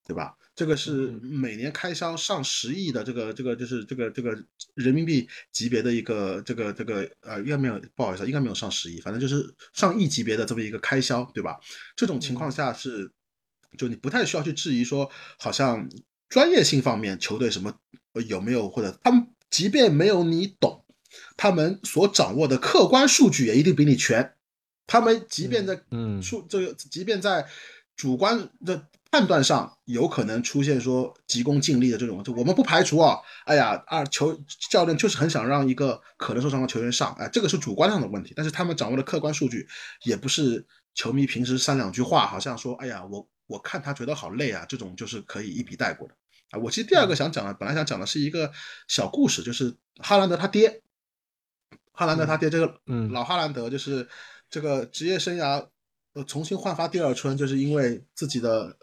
[0.07, 0.35] 对吧？
[0.61, 4.29] 这个是每年开销上十亿的这个这个就是这个这个
[4.75, 11.59] 人民币级别的一个这个这个呃，应该没有，不好意思，应该没有上十亿，反正就是上亿级别的这么一个开销，对吧？
[11.95, 13.11] 这种情况下是，
[13.75, 15.09] 就你不太需要去质疑说，
[15.39, 15.89] 好像
[16.29, 17.75] 专业性方面球队什么
[18.27, 20.85] 有没有，或者他们即便没有你懂，
[21.37, 24.35] 他们所掌握的客观数据也一定比你全，
[24.85, 27.47] 他们即便在嗯数这个，即便在
[27.95, 28.87] 主观的。
[29.11, 33.19] 判断上有可能出现说急功近利的这种，就我们不排除啊。
[33.43, 34.33] 哎呀，啊球
[34.69, 38.33] 教练就是很想让一个可能受伤的球员上，哎，这个是主观上的问题。
[38.33, 39.67] 但是他们掌握的客观数据
[40.05, 46.13] 也不是球迷平时三两句话，好像说，哎呀，我我看他觉得好累啊，这种就是可以一笔带过的
[46.51, 46.59] 啊。
[46.59, 48.49] 我其实第二个想讲的，本来想讲的是一个
[48.87, 50.81] 小故事，就是哈兰德他爹，
[51.91, 52.79] 哈兰德他爹这个
[53.11, 54.07] 老哈兰德就是
[54.49, 55.67] 这个职业生涯
[56.13, 58.77] 呃重新焕发第二春，就是因为自己的。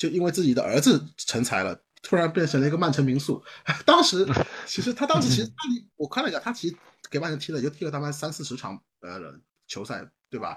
[0.00, 3.44] 就因为自己的儿子成才了，突然变成了一个曼城名宿。
[3.84, 4.26] 当时
[4.66, 5.52] 其实他当时其实
[5.96, 6.76] 我看了一下，他其实
[7.10, 9.20] 给曼城踢了，就踢了大概三四十场呃
[9.68, 10.56] 球赛，对吧？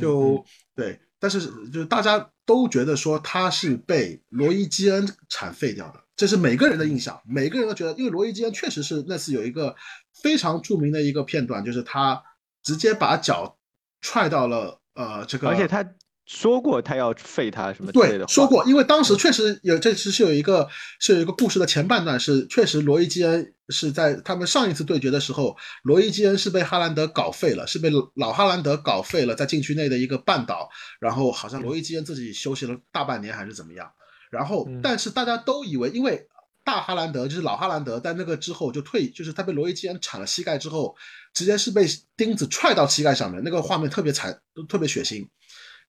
[0.00, 9.76] 就对，但是就是大家都觉得说他是被罗伊基恩铲废掉的，这是每个人的印象，每个人都觉得，因为罗伊基恩确实是那次有一个
[10.20, 12.20] 非常著名的一个片段，就是他
[12.64, 13.56] 直接把脚
[14.00, 15.88] 踹到了呃这个，而且他。
[16.30, 20.68] 说过他要废他什么之类的，说过，因为当时确实有，这次是有一个
[21.00, 30.68] 是有一个故事的前半段是确实罗伊基恩是在他们上一次对决的时候，罗伊基恩是被哈兰德搞废了，是被老哈兰德搞废了，在禁区内的一个绊倒，
[31.00, 33.90] 然后好像罗伊基恩自己休息了大半年还是怎么样，
[34.30, 36.24] 然后但是大家都以为，因为
[36.64, 40.94] 大哈兰德就是老哈兰德，在那个之后就退，就是他被罗伊基恩铲了膝盖之后，
[41.34, 41.84] 直接是被
[42.16, 45.26] 钉子踹到膝盖上面，那个画面特别惨，特别血腥。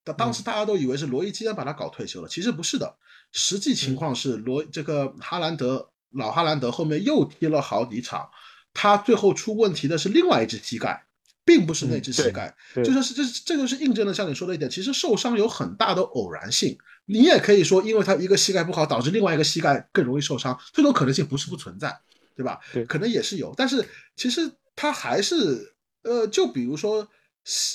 [0.03, 2.95] 当当时大家都以为是罗伊基恩把他搞退休了，其实不是的。
[3.31, 8.29] 实际情况是罗这个哈兰德老哈兰德后面又踢了好几场，
[8.73, 11.05] 他最后出问题的是另外一只膝盖，
[11.45, 12.53] 并不是那只膝盖。
[12.75, 16.77] 就说是这这就是印证了像你说的一点，其实受伤有很大的偶然性。
[17.05, 21.97] 你也可以说，因为他一个膝盖不好，导致另外一个膝盖更容易受伤，这种可能性不是不存在，
[22.35, 22.59] 对吧？
[22.73, 23.53] 对，可能也是有。
[23.55, 27.07] 但是其实他还是呃，就比如说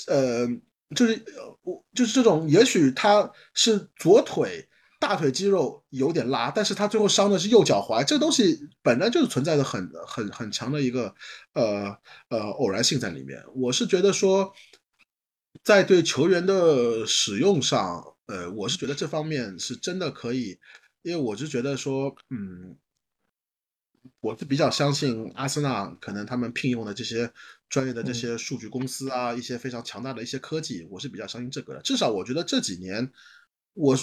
[0.07, 0.47] 呃。
[0.95, 4.67] 就是呃，我就是这种，也许他是左腿
[4.99, 11.13] 大腿肌肉有点拉，但是他最后伤的是右脚踝，这东西本来就是存在着很很很强的一个
[11.53, 11.97] 呃
[12.29, 13.43] 呃偶然性在里面。
[13.55, 14.53] 我是觉得说，
[15.63, 20.57] 在对球员的使用上，呃，我是觉得这方面是真的可以，
[21.01, 22.77] 因为我是觉得说，嗯。
[24.21, 27.31] 我是比较相信阿森纳，可能他们聘用的这些
[27.69, 31.81] 专业的这些数据公司啊，一些非常强大的一些科技，我是比较相信这个的。
[31.81, 33.11] 至少我觉得这几年，
[33.73, 33.95] 我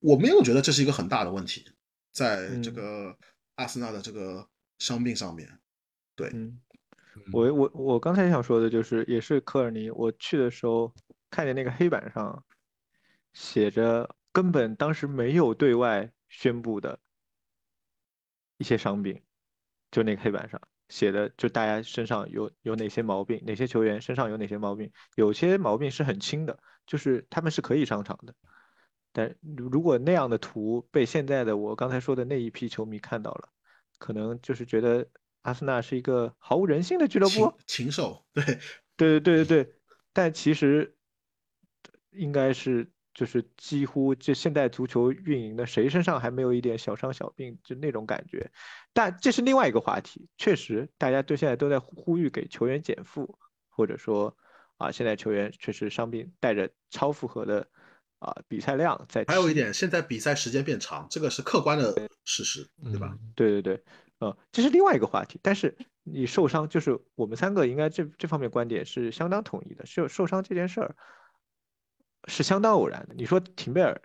[0.00, 1.70] 我没有觉得这是一个很大的问题，
[2.12, 3.16] 在这个
[3.54, 5.58] 阿森纳的这个伤病上面。
[6.14, 6.32] 对，
[7.32, 10.92] 我我我刚才想说的就是，也是科尔尼，我去的时候
[11.30, 12.44] 看见那个黑板上
[13.32, 16.98] 写着，根本当时没有对外宣布的。
[18.58, 19.18] 一些伤病，
[19.90, 20.60] 就那个黑板上
[20.90, 28.34] 写的，就大家身上有有哪些毛病，哪些球员身上有哪些毛病，有些毛病是很轻的，就是他们是可以上场的。
[29.12, 33.48] 但如果那样的图被现在的我刚才说的那一批球迷看到了，
[33.98, 35.08] 可能就是觉得
[35.42, 38.26] 阿森纳是一个毫无人性的俱乐部，禽兽。
[38.34, 38.44] 对，
[38.98, 39.74] 对对对对对，
[40.12, 40.94] 但其实
[42.10, 42.90] 应该是。
[43.12, 48.48] 就是几乎这现代足球运营的，谁身上还没有一点小伤小病，就那种感觉。
[48.92, 50.28] 但这是另外一个话题。
[50.38, 53.38] 确实，大家对现在都在呼吁给球员减负，
[53.68, 54.34] 或者说
[54.76, 57.66] 啊，现在球员确实伤病带着超负荷的
[58.20, 59.24] 啊比赛量在。
[59.26, 61.92] 还有一点，现在比赛时间变长，这个是客观的
[62.24, 63.18] 事实，对吧？
[63.34, 63.84] 对对对，
[64.20, 65.38] 呃，这是另外一个话题。
[65.42, 69.84] 但是你受伤，就是我们三个应该这这方面观点是相当统一的。
[69.84, 70.94] 受受伤这件事儿。
[72.30, 73.14] 是相当偶然的。
[73.14, 74.00] 你说廷贝尔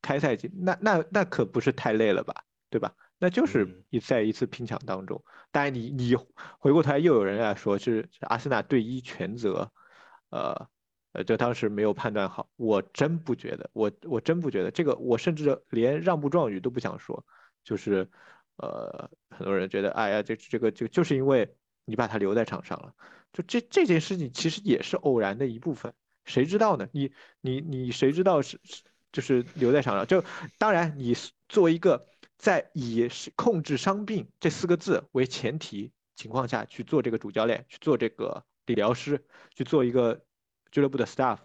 [0.00, 2.94] 开赛季，那那那可不是太累了吧，对吧？
[3.18, 5.22] 那就是一在一次拼抢当中。
[5.50, 6.14] 当然，你你
[6.58, 9.70] 回过头来又有人来说是阿森纳队医全责，
[10.30, 10.68] 呃
[11.12, 12.48] 呃，就当时没有判断好。
[12.56, 17.24] 我真不觉得，我我真不觉得这个，我甚至连让步状语都不想说。
[17.64, 18.08] 就是
[18.58, 22.94] 呃，很多人觉得，哎呀，这这个就就是因为你把他留在场上了，
[23.32, 25.92] 就这这件事情其实也是偶然的一部分。
[26.26, 26.86] 谁知道呢？
[26.92, 30.06] 你你你谁知道是是就是留在场上？
[30.06, 30.22] 就
[30.58, 31.16] 当然，你
[31.48, 39.24] 作为一个在以控制伤病这四个字为前提情况下去做这个主教练，去做这个理疗师，
[39.54, 40.24] 去做一个
[40.70, 41.38] 俱乐部的 staff，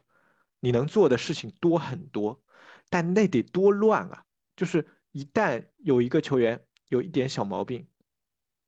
[0.59, 2.41] 你能做的事情多很多。
[2.89, 4.25] 但那得多乱啊！
[4.57, 7.87] 就是一旦有一个球员有一点小毛病，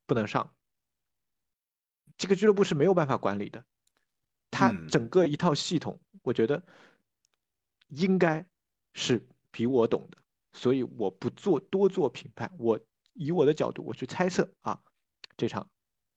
[0.06, 0.54] 不能上，
[2.16, 3.66] 这个俱乐部是没有办法管理的。
[4.50, 6.64] 他整个一套系统，我觉得
[7.90, 8.44] 应该
[8.94, 10.18] 是比我懂的，
[10.54, 12.52] 所以我不做多做评判。
[12.58, 12.80] 我
[13.14, 14.82] 以我的角度，我去猜测啊，
[15.38, 15.70] 这场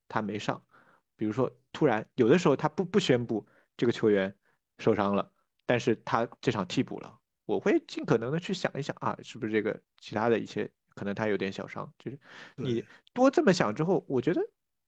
[0.09, 0.65] 他没上，
[1.17, 3.47] 比如说突然有的时候他不不宣布
[3.77, 4.35] 这个球员
[4.79, 5.33] 受伤了，
[5.67, 12.19] 但是他这场替补了，我会尽可能的去想一想啊，是不是这个其他的一些可能他有点小伤，就是
[12.55, 14.41] 你多这么想之后，我觉得。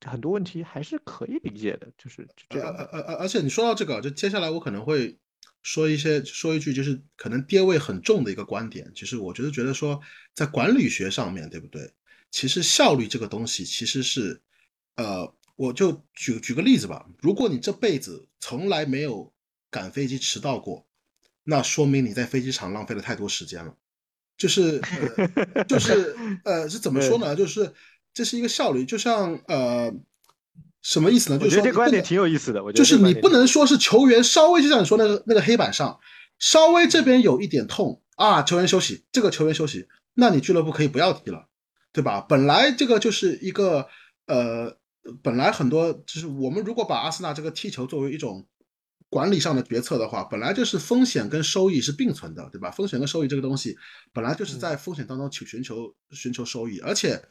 [0.07, 2.73] 很多问题还是可以理解的，就是这样。
[2.75, 5.19] 呃呃呃，而且你说到这个，就接下来我可能会
[5.63, 8.91] 说一些，说一句，就是可能跌位很重的一个观点。
[8.95, 10.01] 其实我觉得，觉得说
[10.35, 11.93] 在管理学上面对不对？
[12.31, 14.41] 其实效率这个东西其实是，
[14.97, 17.05] 呃，我就举举个例子吧。
[17.21, 19.33] 如果你这辈子从来没有
[19.71, 20.87] 赶飞机迟到过，
[21.43, 23.75] 那说明你在飞机场浪费了太多时间了。
[24.37, 24.81] 就是
[25.67, 27.35] 就是 呃，是怎么说呢？
[27.35, 27.75] 就是。
[28.19, 29.95] 这是一个效率，就像呃，
[30.83, 31.39] 什么意思呢？
[31.39, 32.65] 就是说这观点挺有意思的。
[32.65, 36.01] 我觉得就是你不能说是球员稍微就像你说那个那个黑板上
[36.41, 41.47] 稍微这边有一点痛啊，球员休息，这个球员休息，那你俱乐部可以不要踢了，
[41.93, 42.21] 对吧？
[42.29, 43.87] 本来这个就是一个
[44.27, 44.77] 呃，
[45.23, 48.45] 本来很多就是我们如果把阿森纳这个踢球作为一种
[49.09, 52.69] 管理上的决策的话，本来就是风险跟收益是并存的，对吧？
[52.73, 53.77] 风险跟收益这个东西
[54.13, 57.23] 本来就是在风险当中去寻求寻求收益，而且。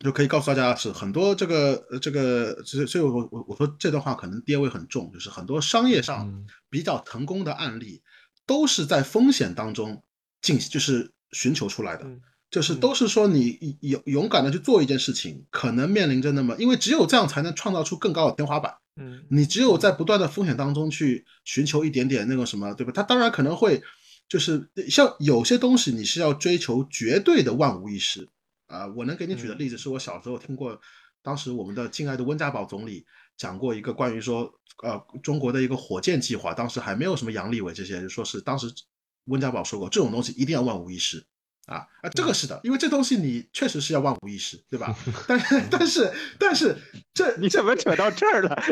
[0.00, 8.02] 就可以告诉大家是很多这个呃这个，所以所以我我我说这段话可能跌位很重，就是很多商业上比较成功的案例，
[8.44, 10.02] 都是在风险当中
[10.42, 12.06] 进就是寻求出来的，
[12.50, 18.74] 就是都是说你勇勇敢的去做一件事情，可能面临着那么，因为只有这样才能创造出更高的天花板。
[18.96, 22.92] 嗯，你只有在不断的风险当中去寻求一点点那个什么，对吧？
[22.94, 23.82] 他当然可能会
[24.28, 28.28] 就是像有些东西你是要追求绝对的万无一失。
[28.66, 30.80] 啊，我能给你举的例子是我小时候听过，
[31.22, 33.06] 当时我们的敬爱的温家宝总理
[33.36, 34.52] 讲过一个关于说，
[34.82, 38.66] 呃，中国的一个火箭计划，当时还没有什么杨利伟这些，就说是当时
[39.26, 41.24] 温家宝说过，这种东西一定要万无一失，
[41.66, 44.92] 啊啊，这个是的，因为这东西你确实是要万无一失，对吧？
[45.28, 46.76] 但是但是但是
[47.14, 48.50] 这 你怎么扯到这儿了？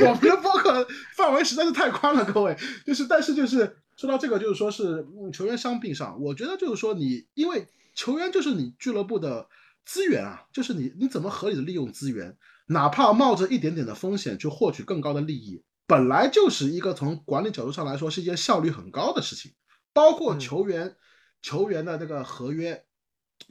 [0.00, 7.66] 我们的播客范围实在是太宽了，各位，就是但是就是说到这个，就是说是球员伤病上，我觉得就是说你因为。
[7.98, 9.48] 球员就是你俱乐部的
[9.84, 12.38] 资源啊，就是你你怎么合理的利用资源，
[12.68, 19.52] 哪怕冒着一点点的风险去获取更高的利益，本来就是一个从管理角度上来说是一件效率很高的事情。
[19.92, 20.94] 包括球员
[21.42, 22.84] 球员的这个合约，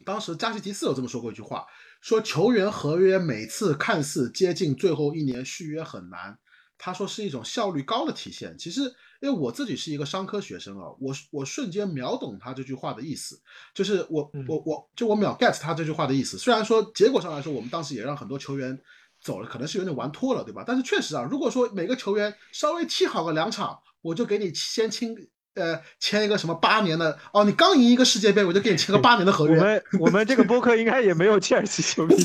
[0.06, 1.66] 当时加西迪斯有这么说过一句话，
[2.00, 6.40] 说球员合约每次看似接近最后一年续约很难，
[6.78, 8.58] 他说是一种效率高的体现。
[8.58, 8.96] 其实。
[9.22, 13.40] 因为我自己是一个商科学生啊，我我瞬间秒懂他这句话的意思，
[13.74, 16.38] 就是我我我就我秒 get 他这句话的意思。
[16.38, 18.78] 虽然说结果上来说，我们当时也让很多球员
[19.22, 20.64] 走了，可能是有点玩脱了，对吧？
[20.66, 25.16] 但是确实啊，如果说每个球员稍微踢好个两场，我就给你先签
[25.56, 29.58] 呃签一个什么八年的哦，你刚赢一个世界杯，我就给你签个八年的合约。
[29.58, 32.16] 我们我们这个播客应该也没有切尔西球迷。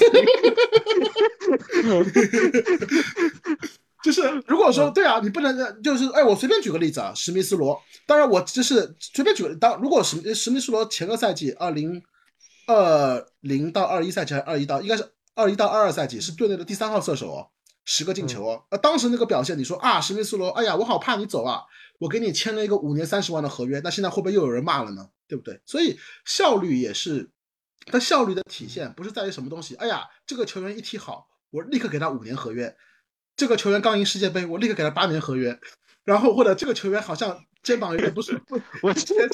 [4.03, 12.03] 就是如果说对啊，你不能就是哎，我随便举个例子啊，史密斯罗，当然我就是随便举个当，如果史史密斯罗前个赛季二零
[12.67, 17.49] 二零到二一赛季还是二一到应该是二一到二二赛季是队内的第三号射手哦，
[17.85, 21.63] 十个进球哦，呃当时那个表现，你说啊史密斯罗，哎呀我好怕你走啊，
[22.01, 25.09] 我给你签了一个五年三十万的合约，那现在会不会又有人骂了呢？
[25.29, 25.61] 对不对？
[25.65, 27.31] 所以效率也是，
[27.87, 32.77] 它效率的体现不是在于什么东西，哎呀这个球员一踢好，我立刻给他五年合约。
[33.43, 35.59] 这个球员刚赢世界杯，我立刻给他八年合约。
[36.05, 39.29] 然后或者这个球员好像肩膀有点不舒服， 我觉得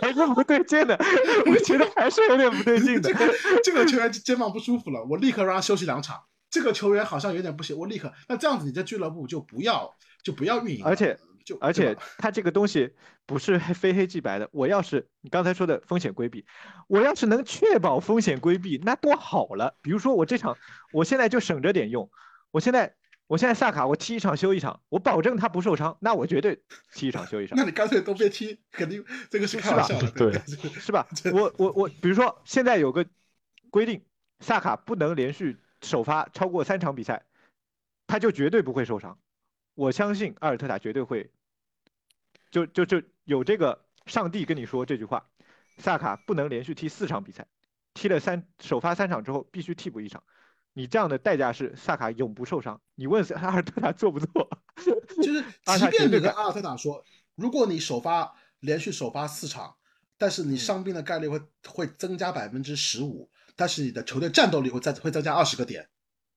[0.00, 0.98] 还是不对劲的。
[1.44, 3.12] 我觉得还是有点不对劲的。
[3.12, 6.18] 这 个这个球员肩膀不舒服了，我立刻让他休息两场。
[6.48, 8.10] 这个球员好像有点不行，我立刻。
[8.26, 9.94] 那这样子，你这俱乐部就不要
[10.24, 10.82] 就不要运营。
[10.82, 12.94] 而且就而且他这个东西
[13.26, 14.48] 不是非黑即白的。
[14.50, 16.46] 我要是你刚才说的风险规避，
[16.88, 19.74] 我要是能确保风险规避，那多好了。
[19.82, 20.56] 比如说我这场，
[20.90, 22.10] 我现在就省着点用，
[22.50, 22.94] 我现在。
[23.28, 26.62] 我现在萨卡，我踢一场休一场，我保证他不受伤，那我绝对
[26.92, 27.56] 踢一场休一场。
[27.56, 30.32] 那你干脆都别踢，肯定这个是开玩笑的，对，
[30.78, 31.06] 是吧？
[31.32, 33.06] 我我我，比如说现在有个
[33.70, 34.04] 规定，
[34.40, 37.24] 萨卡不能连续首发超过三场比赛，
[38.06, 39.18] 他就绝对不会受伤。
[39.74, 41.30] 我相信阿尔特塔绝对会，
[42.50, 45.26] 就就就有这个上帝跟你说这句话，
[45.78, 47.46] 萨卡不能连续踢四场比赛，
[47.94, 50.22] 踢了三首发三场之后必须替补一场。
[50.74, 52.80] 你这样的代价是萨卡永不受伤。
[52.94, 54.48] 你问阿尔特塔做不做？
[55.22, 55.42] 就是，
[55.78, 57.04] 即便你跟阿尔特塔说，
[57.34, 59.74] 如果你首发连续首发四场，
[60.16, 65.88] 但是你嗯伤病的概率会会增加百分之十五，但是你的球队战斗力会再会增加二十个点。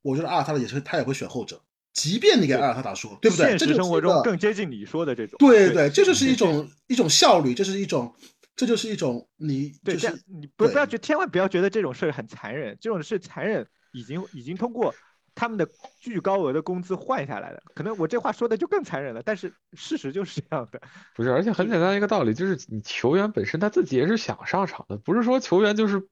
[0.01, 1.61] 我觉得阿尔特塔也是他也会选后者，
[1.93, 3.45] 即便你给阿尔特塔说，对不对？
[3.45, 5.37] 现实这就是生活中更接近你说的这种。
[5.39, 8.13] 对对，这就是一种一种效率，这是一种，
[8.55, 13.65] 这就是一种你对，就是这样你不不要觉，千万不要觉得这种事儿很残忍，这种事残忍
[13.95, 14.93] 已经已经通过
[15.33, 15.67] 他们的
[15.99, 17.63] 巨高额的工资换下来的。
[17.73, 20.81] 可能我这话说的就更残忍了，但是事实就是这样的。
[21.15, 26.07] 不是，而且很简单一个道理，就是你球员本身他自己也是想上场的，不是说球员就是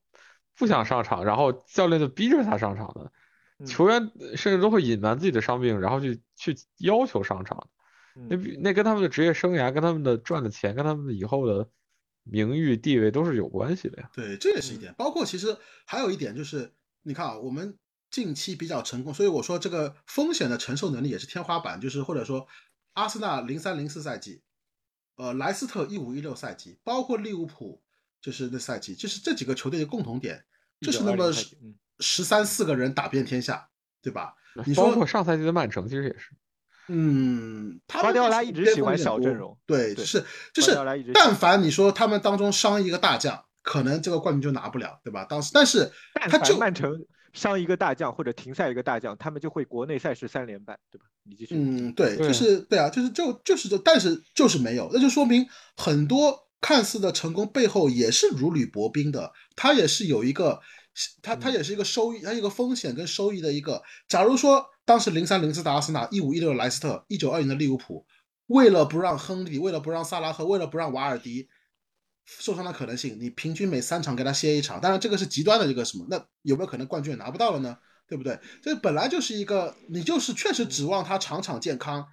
[0.57, 3.11] 不想上场，然后教练就逼着他上场的。
[3.59, 7.69] 嗯球员甚至都会隐瞒自己的伤病，然后去去要求上场。
[8.15, 11.69] 那嗯比那跟他们的职业生涯、跟他们的赚的钱、跟他们以后的
[12.23, 14.09] 名誉地位都是有关系的呀。
[14.13, 14.93] 对，这也是一点。
[14.97, 15.55] 包括其实
[15.85, 16.73] 还有一点就是，
[17.03, 17.77] 你看啊，我们
[18.09, 22.47] 近期比较成功，所以我说这个风险的承受能力也是天花板，就是或者说
[22.93, 24.41] 阿森纳零三零四赛季，
[25.15, 27.81] 呃，莱斯特一五一六赛季，包括利物浦
[28.21, 30.45] 就是那赛季，就是这几个球队的共同点，
[30.81, 31.31] 就是那么
[31.99, 33.69] 十三四个人打遍天下，
[34.01, 34.35] 对吧？
[34.65, 36.31] 你包说括上赛季的曼城，其实也是。
[36.89, 40.77] 嗯，他瓜迪奥们就是拉一直喜欢小阵容对，对就是就是
[41.13, 45.25] 但凡你说他们当中伤一个大将，可能这个冠军就拿不了，对吧？
[45.25, 46.93] 当时，但是他就曼城
[47.31, 51.05] 伤一个大将或者停赛一个大将，他们就会国内赛事三连败，对吧？
[51.23, 51.55] 你继续。
[51.55, 55.47] 嗯，对，就是对啊，就是就就是这，但是就是没有，那就说明
[55.77, 60.59] 很多看似的成功背后也是如履薄冰的，他也是有一个，
[61.21, 63.81] 它它嗯也是一个收益，他一个风险跟收益的一个。
[64.07, 68.05] 假如说当时零三零四的阿森纳，一五一六的莱斯特，一九二零的利物浦，
[68.47, 71.47] 为了不让亨利，为了不让萨拉赫，为了不让瓦尔迪
[72.25, 77.77] 受伤的可能性，你平均每三场给他歇一场，当然这个是极端的一个什么，那有没有可能冠军也拿不到了呢？
[78.07, 78.39] 对不对？
[78.61, 82.05] 这本来就是一个，你就是确实指望他场场健康，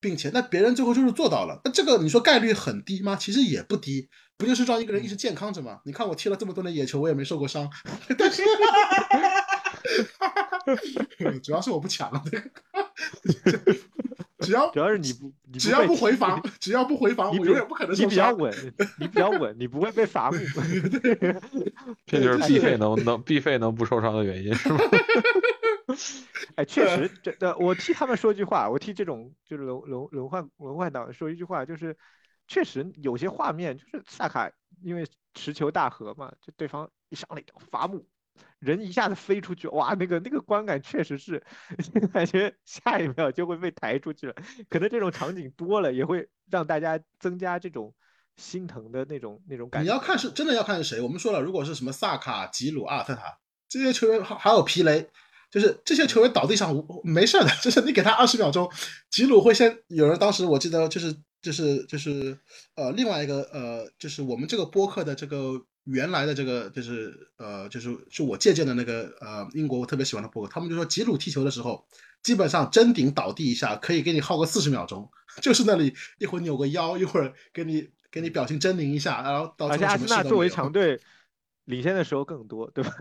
[0.00, 3.14] 并且那别人最后就是做到了，那这个你说概率很低吗？
[3.14, 5.80] 其实也不低，不就是让一个人一直健康着吗？
[5.84, 7.70] 你看我踢了这么多年野球，我也没受过伤，
[8.18, 8.42] 但 是
[11.40, 13.76] 主要是我不抢了，这个
[14.44, 18.10] 只要主要是你不，你只要不回防，只要不回 防，我永远不可能你受伤。
[18.10, 20.36] 比较稳，你比较稳，你不会被罚木。
[22.06, 24.78] 这就是就是必费能能必费能不受伤的原因，是吗？
[26.56, 31.96] 哎，确实，这的我替他们说句话，我替这种就是轮轮轮换轮换党说一句话，就是
[32.48, 34.50] 确实有些画面，就是萨卡
[34.82, 38.06] 因为持球大和嘛，就对方一上来一罚木，
[38.58, 41.42] 人一下子飞出去，哇，那个那个观感确实是
[42.12, 44.34] 感觉下一秒就会被抬出去了。
[44.68, 47.94] 可能这种场景多了，也会让大家增加这种
[48.36, 49.84] 心疼的那种那种感觉。
[49.84, 51.00] 你要看是真的要看是谁。
[51.00, 55.10] 我们说了，如果是什么萨卡、吉鲁、阿尔特塔这些球员，还还有皮雷，
[55.50, 58.70] 就是这些球员倒地上无没事的， 就是你给他二十秒钟，
[59.10, 62.38] 吉鲁会先有人当时我记得就是就是就是
[62.76, 71.86] 呃另外一个呃就是我们这个播客的这个原来的这个就是呃就是是我借鉴的那个呃英国我特别喜欢的博客，他们就说吉鲁踢球的时候，
[72.22, 75.10] 基本上真顶倒地一下可以给你耗个四十秒钟，
[75.42, 81.00] 就是那里一会儿扭个腰，一会儿给你给你表情狰狞一下，然后到而且阿森纳作为强队
[81.66, 82.94] 领先的时候更多，对吧？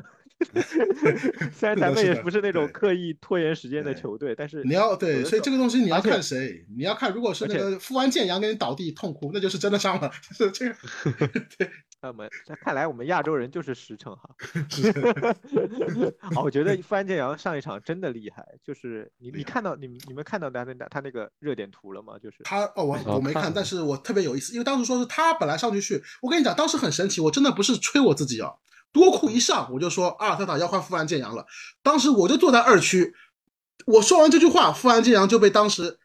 [1.53, 10.75] 虽然咱们也不是那种刻意拖延时间的球队，但是你要对，所以这个东西你要看谁，你要看，如果是那个富安健洋给你倒地痛哭，那就是真的伤了，就 是这个，
[11.57, 11.69] 对，
[12.03, 14.29] 那么那看来我们亚洲人就是实诚哈。
[14.69, 14.89] 是
[16.35, 22.19] 哦，我觉得富安健阳上一场真的厉害，就是你你看到你们你们看到他那他那个热点图了吗？
[22.21, 28.51] 就是他哦，我哦我没看，但是我特别有意思，因为当时说是他本来上去去，我跟你讲，当时很神奇，我真的不是吹我自己啊，
[28.91, 31.45] 多库一上我就说阿尔特塔要换富安建阳了，
[31.81, 33.13] 当时我就坐在二区，
[33.85, 35.97] 我说完这句话，富安建阳就被当时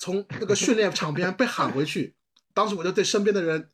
[0.00, 2.14] 从那个训练场边被喊回去，
[2.54, 3.68] 当时我就对身边的人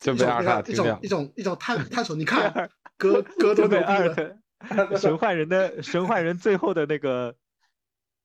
[0.00, 3.92] 就被阿尔塔一种一种一种探探索，你 看哥哥 多就被牛逼了。
[4.58, 7.34] 阿尔特神幻人的神幻人最后的那个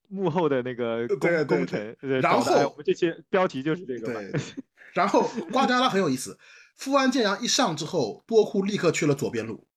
[0.07, 4.13] 幕后的那个功对对功臣，呃然后我们这些标题就是这个。
[4.13, 4.31] 对，
[4.93, 6.37] 然后瓜迪奥拉很有意思，
[6.75, 9.67] 富安健洋一上之后，多库立刻去了左边路，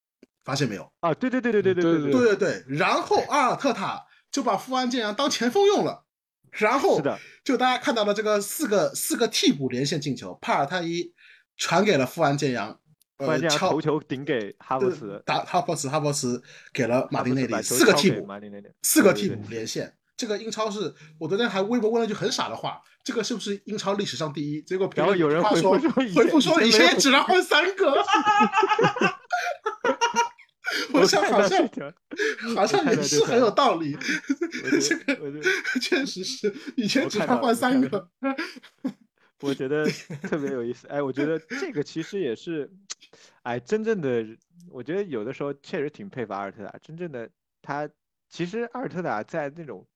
[0.44, 0.92] 发现没有？
[1.00, 6.04] 啊，对对对对对对对对对对对，然后阿尔特塔就把富安健洋当前锋用了，
[6.50, 11.12] 然后是的，就大家看到了这个四个四个替补连线进球，帕尔泰伊
[11.58, 12.78] 传给了富安健洋，
[13.18, 16.40] 呃敲头球顶给哈弗对茨，打哈弗茨，哈弗茨
[16.72, 18.26] 给了马丁内利，四个替补，
[18.82, 19.94] 四个替补连线。
[20.16, 24.60] 这个英超是我昨天还微博问了一句很傻的话，这个是不是英超历史上第一？
[24.62, 27.94] 结果评然后有人回复说回复说以前也只能换三个，
[30.92, 31.68] 我想看好像
[32.56, 33.96] 好像也是很有道理，
[34.80, 35.16] 这个
[35.80, 38.10] 确实是以前只能换三个，
[39.40, 39.86] 我觉得
[40.22, 40.88] 特别有意思。
[40.88, 42.68] 哎，我觉得 这个其实也是，
[43.42, 44.26] 哎，真正的，
[44.68, 46.76] 我觉得有的时候确实挺佩服阿尔特塔。
[46.78, 47.30] 真正的
[47.62, 47.88] 他，
[48.28, 49.86] 其实阿尔特塔在那种，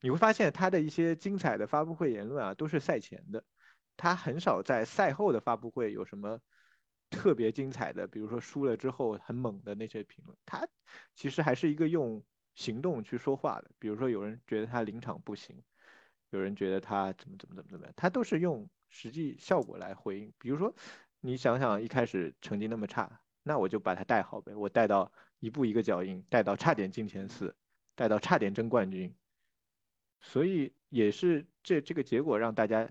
[0.00, 3.44] 你会发现他的一些精彩的发布会言论啊，都是赛前的，
[3.96, 6.40] 他很少在赛后的发布会有什么
[7.08, 10.36] 特别精彩的，比如说输了之后很猛的那些评论。
[10.44, 10.66] 他
[11.14, 12.20] 其实还是一个用
[12.56, 13.70] 行动去说话的。
[13.78, 15.62] 比如说有人觉得他临场不行，
[16.30, 18.68] 有人觉得他怎么怎么怎么怎么样，他都是用。
[18.88, 20.74] 实际效果来回应，比如说，
[21.20, 27.54] 你想想一开始成绩那么差，那我就把它带好呗，我带到一步一个脚印，带到差点进前四，
[27.94, 29.14] 带到差点争冠军，
[30.20, 32.90] 所以也是这这个结果让大家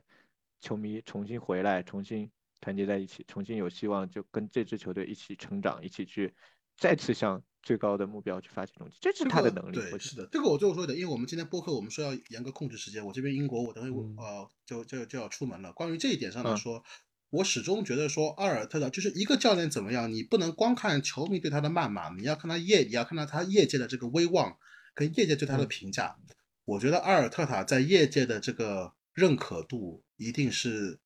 [0.60, 2.32] 球迷重新回来，重新
[2.62, 6.34] 团结在一起，重新有希望，就跟这支球队一起成长，一起去
[6.76, 7.44] 再次向。
[7.68, 9.76] 最高的目标去发起攻击，这是他的能力。
[9.76, 13.06] 对，是的，这个我最后说一点，因为我们今天播客，我们说要严格控制时间。
[13.06, 15.74] 我这边英国，我等会呃就就就要出门了。
[15.74, 16.82] 关于这一点上来说，
[17.30, 24.58] 我始终觉得说阿尔特的，就是一个教练怎么样，你不能光看球迷对他的谩骂，你要看他业，你要看到他业界的这个威望
[24.94, 26.16] 跟业界对他的评价。
[26.64, 31.00] 我觉得阿尔特塔在业界的这个认可度，一定是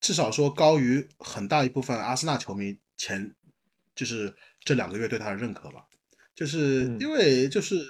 [0.00, 3.36] 至少说高于很大一部分阿森纳球迷前
[3.94, 4.34] 就是
[4.64, 5.86] 这两个月对他的认可吧。
[6.40, 7.84] 就是因为就是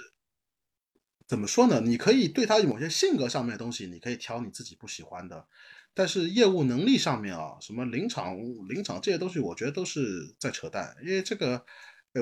[1.25, 1.79] 怎么说呢？
[1.79, 5.47] 你可以对他某些性格上面的东西，你可以挑你自己不喜欢的，
[5.93, 8.35] 但是业务能力上面啊，什么临场
[8.67, 10.93] 临场这些东西，我觉得都是在扯淡。
[11.01, 11.63] 因为这个，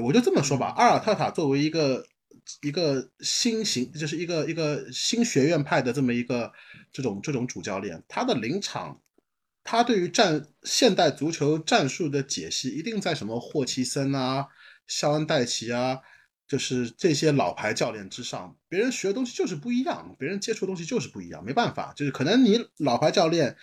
[0.03, 2.05] 我就这么说吧，阿尔特塔作为一个
[2.61, 6.53] 一个新型，就是一个一个新学院派的这么一个
[6.91, 9.01] 这种这种主教练，他的临场，
[9.63, 14.45] 他对于战现代足球战术的解析，一定在什么霍奇森啊、
[14.85, 16.01] 肖恩戴奇啊。
[16.49, 23.55] 就是这些老牌教练之上，别人学的东西就是不一样，别人接触的东西就是不一样，没办法，就是可能你老牌教练，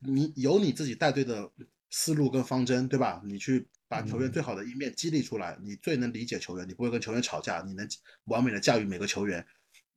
[0.00, 1.48] 你有你自己带队的
[1.90, 3.22] 思路跟方针，对吧？
[3.24, 7.88] 你去把球员最好的一面激励出来，你最能理解球员，你不会跟球员吵架，你能
[8.24, 9.46] 完美的驾驭每个球员，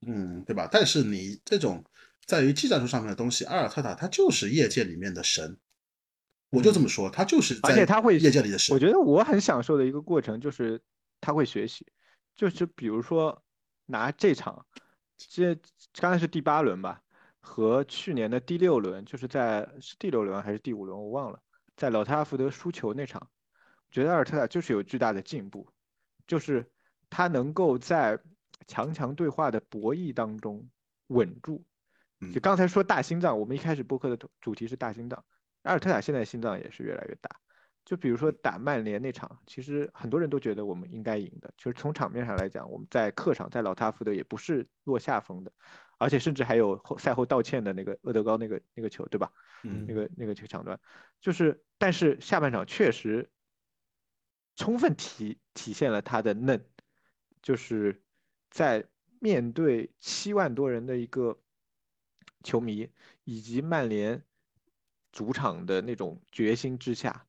[0.06, 0.68] 嗯，对吧？
[0.70, 1.84] 但是你这种
[2.26, 5.56] 在于技战术上面的东西，阿尔特塔他就是业界里面的神，
[6.50, 8.72] 我就这么说，他就是而且他会业界里的神。
[8.72, 10.80] 我觉得我很享受的一个过程就是
[11.20, 11.84] 他会学习。
[12.36, 13.42] 就是比如说
[13.86, 14.66] 拿这场，
[15.16, 15.58] 这
[15.94, 17.02] 刚才是第八轮吧，
[17.40, 21.40] 和去年的第六轮，就是在是第六轮还是第五轮我忘了，
[21.76, 23.30] 在老特拉福德输球那场，
[23.88, 25.66] 我觉得阿尔特塔就是有巨大的进步，
[26.26, 26.70] 就是
[27.08, 28.20] 他能够在
[28.66, 30.68] 强强对话的博弈当中
[31.06, 31.64] 稳住。
[32.32, 35.24] 就刚才说大心脏，我们一开始播客的主题是大心脏，
[35.62, 37.30] 阿尔特塔现在心脏也是越来越大。
[37.86, 41.54] 就比如说打曼联那场，其实很多人都觉得我们应该赢的。
[41.56, 45.52] 其实从场面上来讲，我们在客场在老塔福德也不是落下风的，
[45.96, 49.30] 而且甚至还有后赛后道歉的那个厄德高那个那个球，对吧？
[49.62, 50.80] 嗯，那个那个球抢断，
[51.20, 53.30] 就是但是下半场确实
[54.56, 56.66] 充分体体现了他的嫩，
[57.40, 58.02] 就是
[58.50, 58.84] 在
[59.20, 61.38] 面对七万多人的一个
[62.42, 62.90] 球迷
[63.22, 64.20] 以及曼联
[65.12, 67.28] 主场的那种决心之下。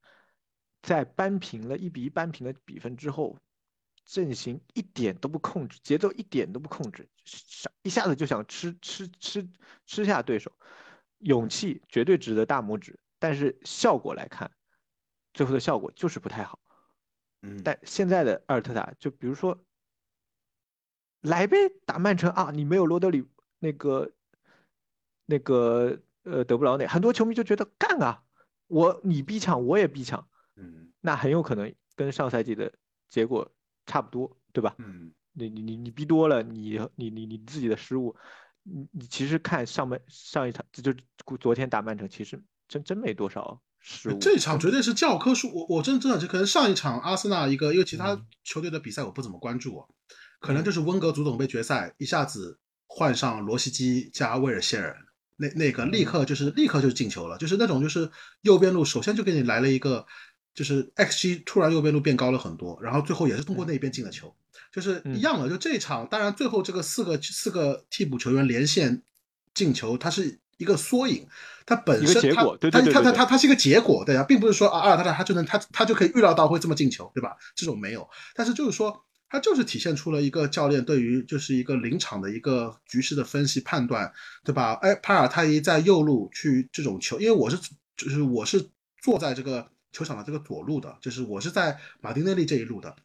[0.88, 3.38] 在扳平了一比一扳平了比分之后，
[4.06, 9.50] 阵型一点都不控制，节奏一点都不控制，想一下子就想吃吃吃
[9.86, 10.50] 吃下对手，
[11.18, 12.98] 勇气绝对值得大拇指。
[13.20, 14.50] 但是效果来看，
[15.34, 16.58] 最后的效果就是不太好。
[17.42, 19.62] 嗯，但现在的阿尔特塔，就比如说，
[21.20, 23.28] 来呗，打曼城啊，你没有罗德里
[23.60, 24.10] 那个
[25.26, 28.24] 那个呃德布劳内，很多球迷就觉得干啊，
[28.68, 30.26] 我你逼抢我也逼抢。
[30.58, 32.74] 嗯，那很有可能跟上赛季的
[33.10, 33.50] 结果
[33.86, 34.76] 差不多，对吧？
[34.80, 38.16] 嗯，你你你你逼多了，你你你你自己的失误，
[38.64, 40.94] 你你其实看上半上一场，这就
[41.40, 44.18] 昨天打曼城，其实真真没多少失误。
[44.20, 49.86] 这场绝对是教科书，我我真真的就可能上一场阿森纳一个，因为其他球队的比赛我不怎么关注，
[50.40, 54.98] 可能就是温格足总杯决赛一下子换上罗西基加威尔谢尔，
[55.36, 58.12] 那那个立刻就是立刻就进球了，就是那种就是
[58.42, 60.06] 右边路首先就给你来了一个。
[60.58, 64.34] 就是 XG 突然右边路变高了很多，然后最后也是通过那边进了球，
[64.74, 65.48] 就是一样了。
[65.48, 69.04] 就这一场，当然最后这个四个四个替补球员连线
[69.54, 71.28] 进球，它是一个缩影，
[71.64, 77.38] 它本身它它它它它它是一个结果，对啊，并不是说啊阿尔特塔他就能他他就可以预料到会这么进球，对吧？
[77.56, 84.12] 这种没有，但是就是说，他就是体现出了一个教练对于就是一个临场的一个局势的分析判断，
[84.44, 84.74] 对吧？
[84.82, 87.56] 哎，帕尔泰伊在右路去这种球，因为我是
[87.96, 88.72] 就是我是
[89.04, 89.70] 坐在这个。
[89.98, 92.96] 球场的这个左路的，就是我是在马丁内利这一路的。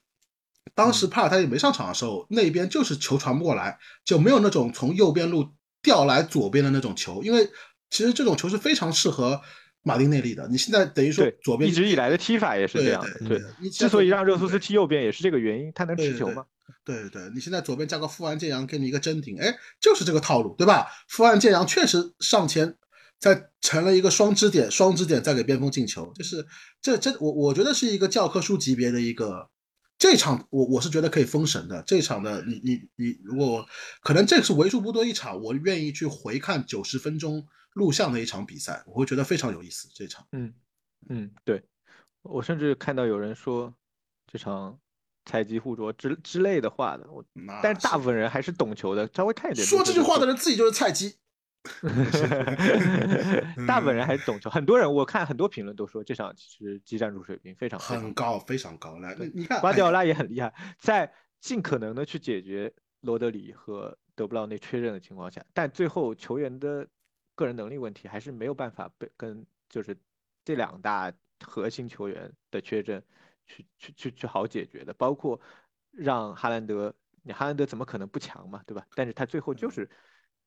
[0.74, 5.48] 当时帕尔泰也没上场的时候，那边就是球传不过来，就没有那种从右边路
[5.82, 7.22] 调来左边的那种球。
[7.22, 7.48] 因为
[7.88, 9.40] 其实这种球是非常适合
[9.82, 10.46] 马丁内利的。
[10.48, 13.10] 你现在等于说对，左边一直以来的踢法也是这样的。
[13.20, 16.44] 对对，你之所以让热苏斯踢右边，也是这个原因，他能持球吗。
[16.84, 20.86] 对对，你现在左边加个富安健洋，给你一个真顶，哎，就是这个套路，对吧？
[21.08, 22.76] 富安健洋确实上前，
[23.22, 26.44] 再成了一个双支点，双支点再给边锋进球，就是
[26.80, 29.48] 这这我我觉得是一个教科书级别的一个。
[29.96, 31.80] 这场我我是觉得可以封神的。
[31.86, 33.64] 这场的你你你，如果
[34.00, 39.88] 可能这是为数不多一场，我愿意去回看九十分钟录像的一场比赛，我会觉得非常有意思。
[39.94, 40.52] 这场，嗯
[41.08, 41.62] 嗯，对，
[42.22, 43.72] 我甚至看到有人说
[44.26, 44.76] 这场
[45.24, 47.24] 菜鸡互啄之之类的话的，我
[47.62, 49.64] 但是大部分人还是懂球的，稍微看一点。
[49.64, 51.14] 说这句话的人自己就是菜鸡。
[53.68, 58.98] 大部分人还是懂球，很多人我看很多评论都说这场其实技战术水平非常很高，非常高。
[58.98, 62.72] 来，你看瓜迪奥拉也很厉害，在尽可能的去解决
[63.02, 66.84] 罗德里和德布劳内缺阵的情况下，但最后球员的
[67.36, 69.96] 个人能力问题还是没有办法被跟就是
[70.44, 71.12] 这两大
[71.44, 73.00] 核心球员的缺阵
[73.46, 75.40] 去去去去好解决的，包括
[75.92, 78.84] 让哈兰德，你哈兰德怎么可能不强嘛，对吧？
[78.96, 79.88] 但是他最后就是。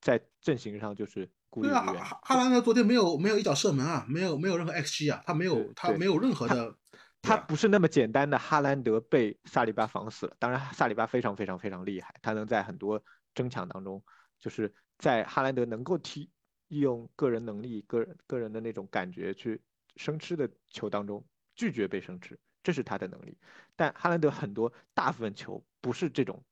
[0.06, 1.82] 在阵型上就是孤立无援。
[1.96, 6.78] 哈哈兰德昨天没有没有一脚射门啊，没有没有任何 XG 啊，他没有他没有任何的，
[7.24, 10.36] 他不是那么简单的哈兰德被萨里巴防死了。
[10.38, 13.04] 当然萨里巴非常非常非常厉害，他能在很多
[13.34, 14.04] 争抢当中，
[14.40, 16.30] 就是在哈兰德能够踢
[16.68, 19.60] 利用个人能力、个人个人的那种感觉去
[19.96, 21.26] 生吃的球当中
[21.56, 23.36] 拒绝被生吃，这是他的能力。
[23.76, 26.44] 但哈兰德很多大部分球不是这种。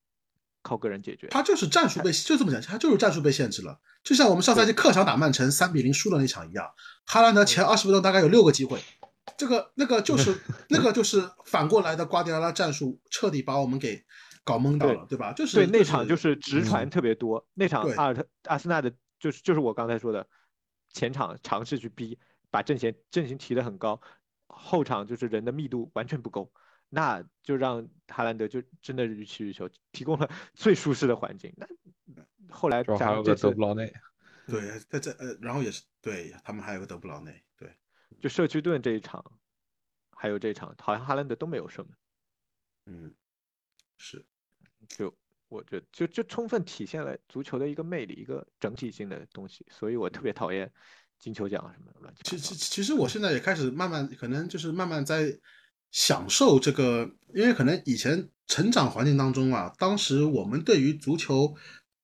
[0.64, 3.80] 靠个人解决，他就是战术被就这么讲，他就是战术被限制了。
[4.04, 6.66] 就像我们上赛季客场打曼城三比零输了那场一样，
[7.06, 8.80] 哈兰德前二十分钟大概有六个机会，
[9.38, 10.36] 这个那个就是
[10.70, 14.04] 那个就是反过来的瓜迪奥拉战术，彻底把我们给
[14.44, 15.34] 搞懵到了，对吧？
[15.34, 20.26] 就是对那场就是直传特别多，那场阿尔特阿森纳的就是就是我刚才说的
[20.94, 22.18] 前场尝试去逼，
[22.50, 24.02] 把阵型阵型提得很高，
[24.48, 26.52] 后场就是人的密度完全不够。
[26.96, 31.52] 那就让哈兰德就真的予取予求，提供了 最舒适的环境。
[31.58, 31.68] 那
[32.52, 33.92] 后来还有个德布劳内，
[34.46, 37.76] 对，在这呃，然后也是对他们还有个德布劳内，对，
[38.20, 39.26] 就社区盾这一场，
[40.12, 41.92] 还有这一场，好像哈兰德都没有射门。
[42.86, 43.16] 嗯，
[43.98, 44.24] 是，
[44.88, 45.12] 就
[45.48, 49.66] 我觉得就就充分体现了足球的一个魅力，一个整体性的东西。
[49.72, 50.72] 所以我特别讨厌
[51.18, 52.30] 金球奖什么乱七八糟。
[52.30, 55.36] 其实其实我现在也开始慢慢，可能就是慢慢在。
[55.94, 61.56] 享受这个，因为可能以前成长环境当中啊，当时我们对于足球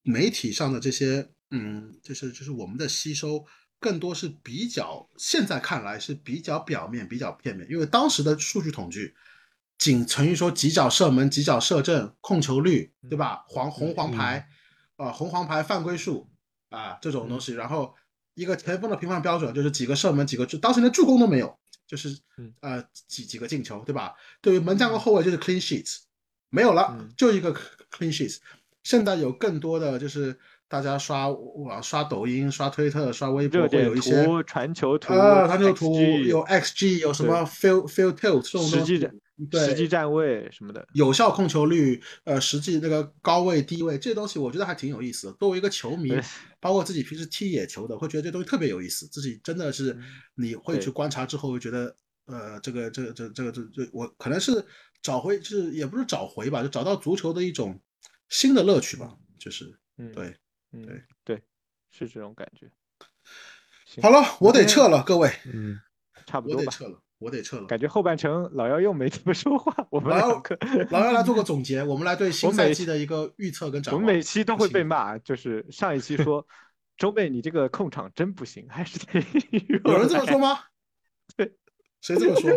[0.03, 3.43] 媒体上的这些，嗯，就是就是我们的吸收，
[3.79, 7.67] 更多是比较，现在看来是比较表面、比较片面。
[7.69, 9.11] 因为当时的数据统计，
[9.79, 13.43] 仅存于说几脚射门、几脚射正、控球率，对吧？
[13.47, 14.47] 黄红黄牌，
[14.97, 16.29] 啊，红黄牌犯规数
[16.69, 17.53] 啊，这种东西。
[17.53, 17.95] 然后
[18.35, 21.58] 一个前锋的评判标准就是几个射门、几个助，当时连助攻都没有。
[21.89, 22.15] 就是
[22.61, 24.13] 呃几几个进球，对吧？
[24.41, 26.01] 对于门将和后卫就是 clean sheets，
[26.51, 27.51] 没有了，就一个
[27.91, 28.37] clean sheets。
[28.83, 30.37] 现在有更多的就是
[30.67, 39.09] 大家刷网刷抖音、刷推特、刷微博，会有一些传球图啊，传球图有 xg，有什么 field field tilt 这种东西。
[39.49, 45.33] 对，实际站位什么的，有效控球率，呃，实际那个高位低位这些东西，我觉得还挺有意思的。
[45.33, 46.11] 作为一个球迷，
[46.59, 49.07] 包括自己平时踢野球的，会觉得这东西特别有意思。
[49.07, 49.97] 自己真的是
[50.35, 51.95] 你会去观察之后，会觉得，
[52.25, 54.65] 呃，这个这个这这个这这，我可能是
[55.01, 57.79] 找回，就是也不是找回吧，就找到足球的一种
[58.27, 59.15] 新的乐趣吧。
[59.37, 60.35] 就是，嗯，对，
[60.71, 61.43] 对对，
[61.89, 62.69] 是这种感觉。
[64.01, 65.79] 好了，我得撤了，各位，嗯，
[66.25, 66.63] 差不多吧。
[66.63, 67.01] 我得撤了，
[67.67, 69.75] 感觉后半程老妖又没怎么说话。
[69.89, 70.41] 我们老
[70.89, 74.01] 老姚来做个总结，我们来对新赛季的一个预测跟展望。
[74.01, 76.47] 我们每期都会被骂，就是上一期说
[76.97, 79.19] 周贝你这个控场真不行，还是得
[79.83, 80.59] 有人这么说吗？
[81.35, 81.53] 对，
[82.01, 82.51] 谁这么说？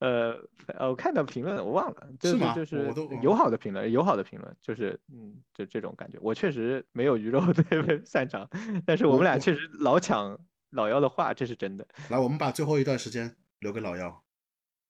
[0.00, 0.34] 呃
[0.76, 2.52] 呃，我看到评论我忘了，是吗？
[2.54, 2.92] 就是
[3.22, 6.18] 友好的评论，友好的评论，就是嗯，就这种感觉。
[6.20, 8.48] 我确实没有鱼肉特别擅长，
[8.84, 10.38] 但是我们俩确实老抢
[10.70, 11.86] 老妖的话，这是真的。
[12.08, 13.36] 来，我们把最后一段时间。
[13.60, 14.22] 留给老幺，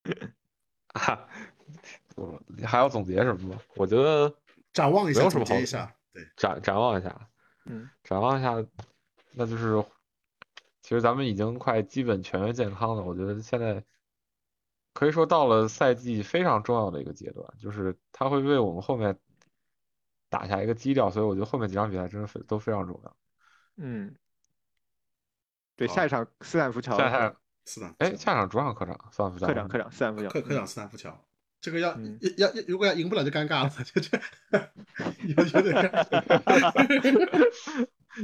[0.95, 1.29] 啊，
[2.17, 3.61] 我还要总结什么吗？
[3.77, 4.35] 我觉得
[4.73, 7.29] 展望一下，总结一下，对，展展望一下，
[7.67, 8.55] 嗯，展望一下，
[9.33, 9.85] 那就是
[10.83, 13.03] 其实咱们已经快基本全员健康了。
[13.03, 13.85] 我觉得现在
[14.93, 19.19] 可以说到了赛季非常重要的一个阶段，就是他会为我们后面
[20.29, 23.17] 打下一个基调，所以我觉得后面几场比赛真的非都非常重要。
[23.77, 24.15] 嗯，
[25.77, 26.97] 对，下一场斯坦福桥。
[27.73, 29.47] 是的，哎，下场主场客场，斯坦福桥。
[29.47, 30.29] 客场客场斯坦福桥。
[30.29, 31.25] 客客场斯坦福桥，
[31.61, 31.97] 这个要
[32.37, 34.21] 要要，如果要赢不了就尴尬了，就这，
[35.29, 35.93] 有有点。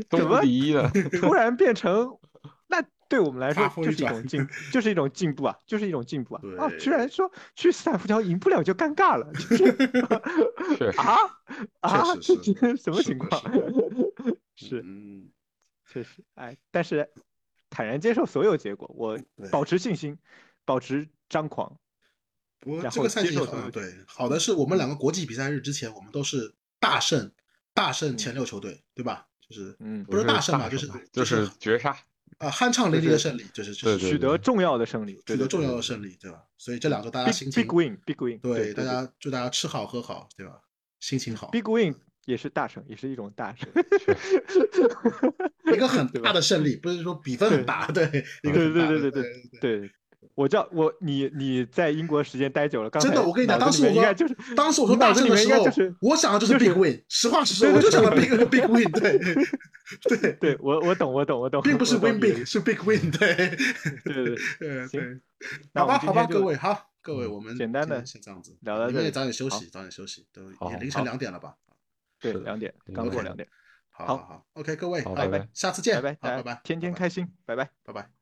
[0.08, 0.90] 都第一了，
[1.20, 2.18] 突然变成
[2.66, 6.42] 那对我们来说就是一种进，就是一种进步啊，就是一种进步啊！
[6.58, 9.28] 啊，居然说去斯坦福桥赢不了就尴尬了，
[10.96, 11.16] 啊
[11.80, 12.02] 啊，
[12.76, 13.40] 什么情况？
[14.56, 15.30] 是是嗯，
[15.86, 17.08] 确实，哎，但是
[17.70, 19.18] 坦然接受所有结果，我
[19.50, 20.18] 保持信心，
[20.64, 21.78] 保持张狂。
[22.60, 27.30] 不过然后这个赛季好对好的是我们两个国际比赛日之前，我们都是大胜
[27.74, 29.26] 大胜前六球队，对吧？
[29.40, 31.96] 就是嗯，不是大胜吧，就是就是绝杀。
[32.38, 36.42] 啊酣畅淋漓的胜利，就是就是取得重要的胜利，取得重要的胜利，对吧？
[36.58, 40.60] 所以这两周大家 big 心情 big win，big win，对，对大家祝大家吃好喝好，对吧？
[41.00, 41.94] 心情好，big win
[42.26, 43.66] 也是大胜，也是一种大胜。
[45.72, 48.04] 一个很大的胜利，不是说比分很大，对，
[48.44, 49.22] 一个对很大的对对对
[49.60, 49.90] 对对，
[50.34, 57.02] 我知道我你你在英国时间待久了，刚才真的，我跟你讲，当时我应该就是，当时我说大胜的时候就是，我想的就是 big win。
[57.08, 59.18] 实话实说，对对我就想 的 big big win，对
[60.18, 63.34] 对，对我我懂我懂我懂，并不是 win big，是 big win，对
[64.04, 65.20] 对对对。
[65.72, 71.54] 那好吧，好吧，各位，好，各位，我们简单的先这样子，聊到这里你们也早点休息，早点休息，都好也凌晨两点了吧？
[72.20, 73.48] 对两点刚过两点，
[73.90, 74.16] 好好。
[74.16, 75.28] 好好，OK，各位，好好拜。
[75.28, 77.70] 拜下次见，拜拜，好，大家拜拜，天天开心，拜拜。
[77.84, 78.15] 拜拜。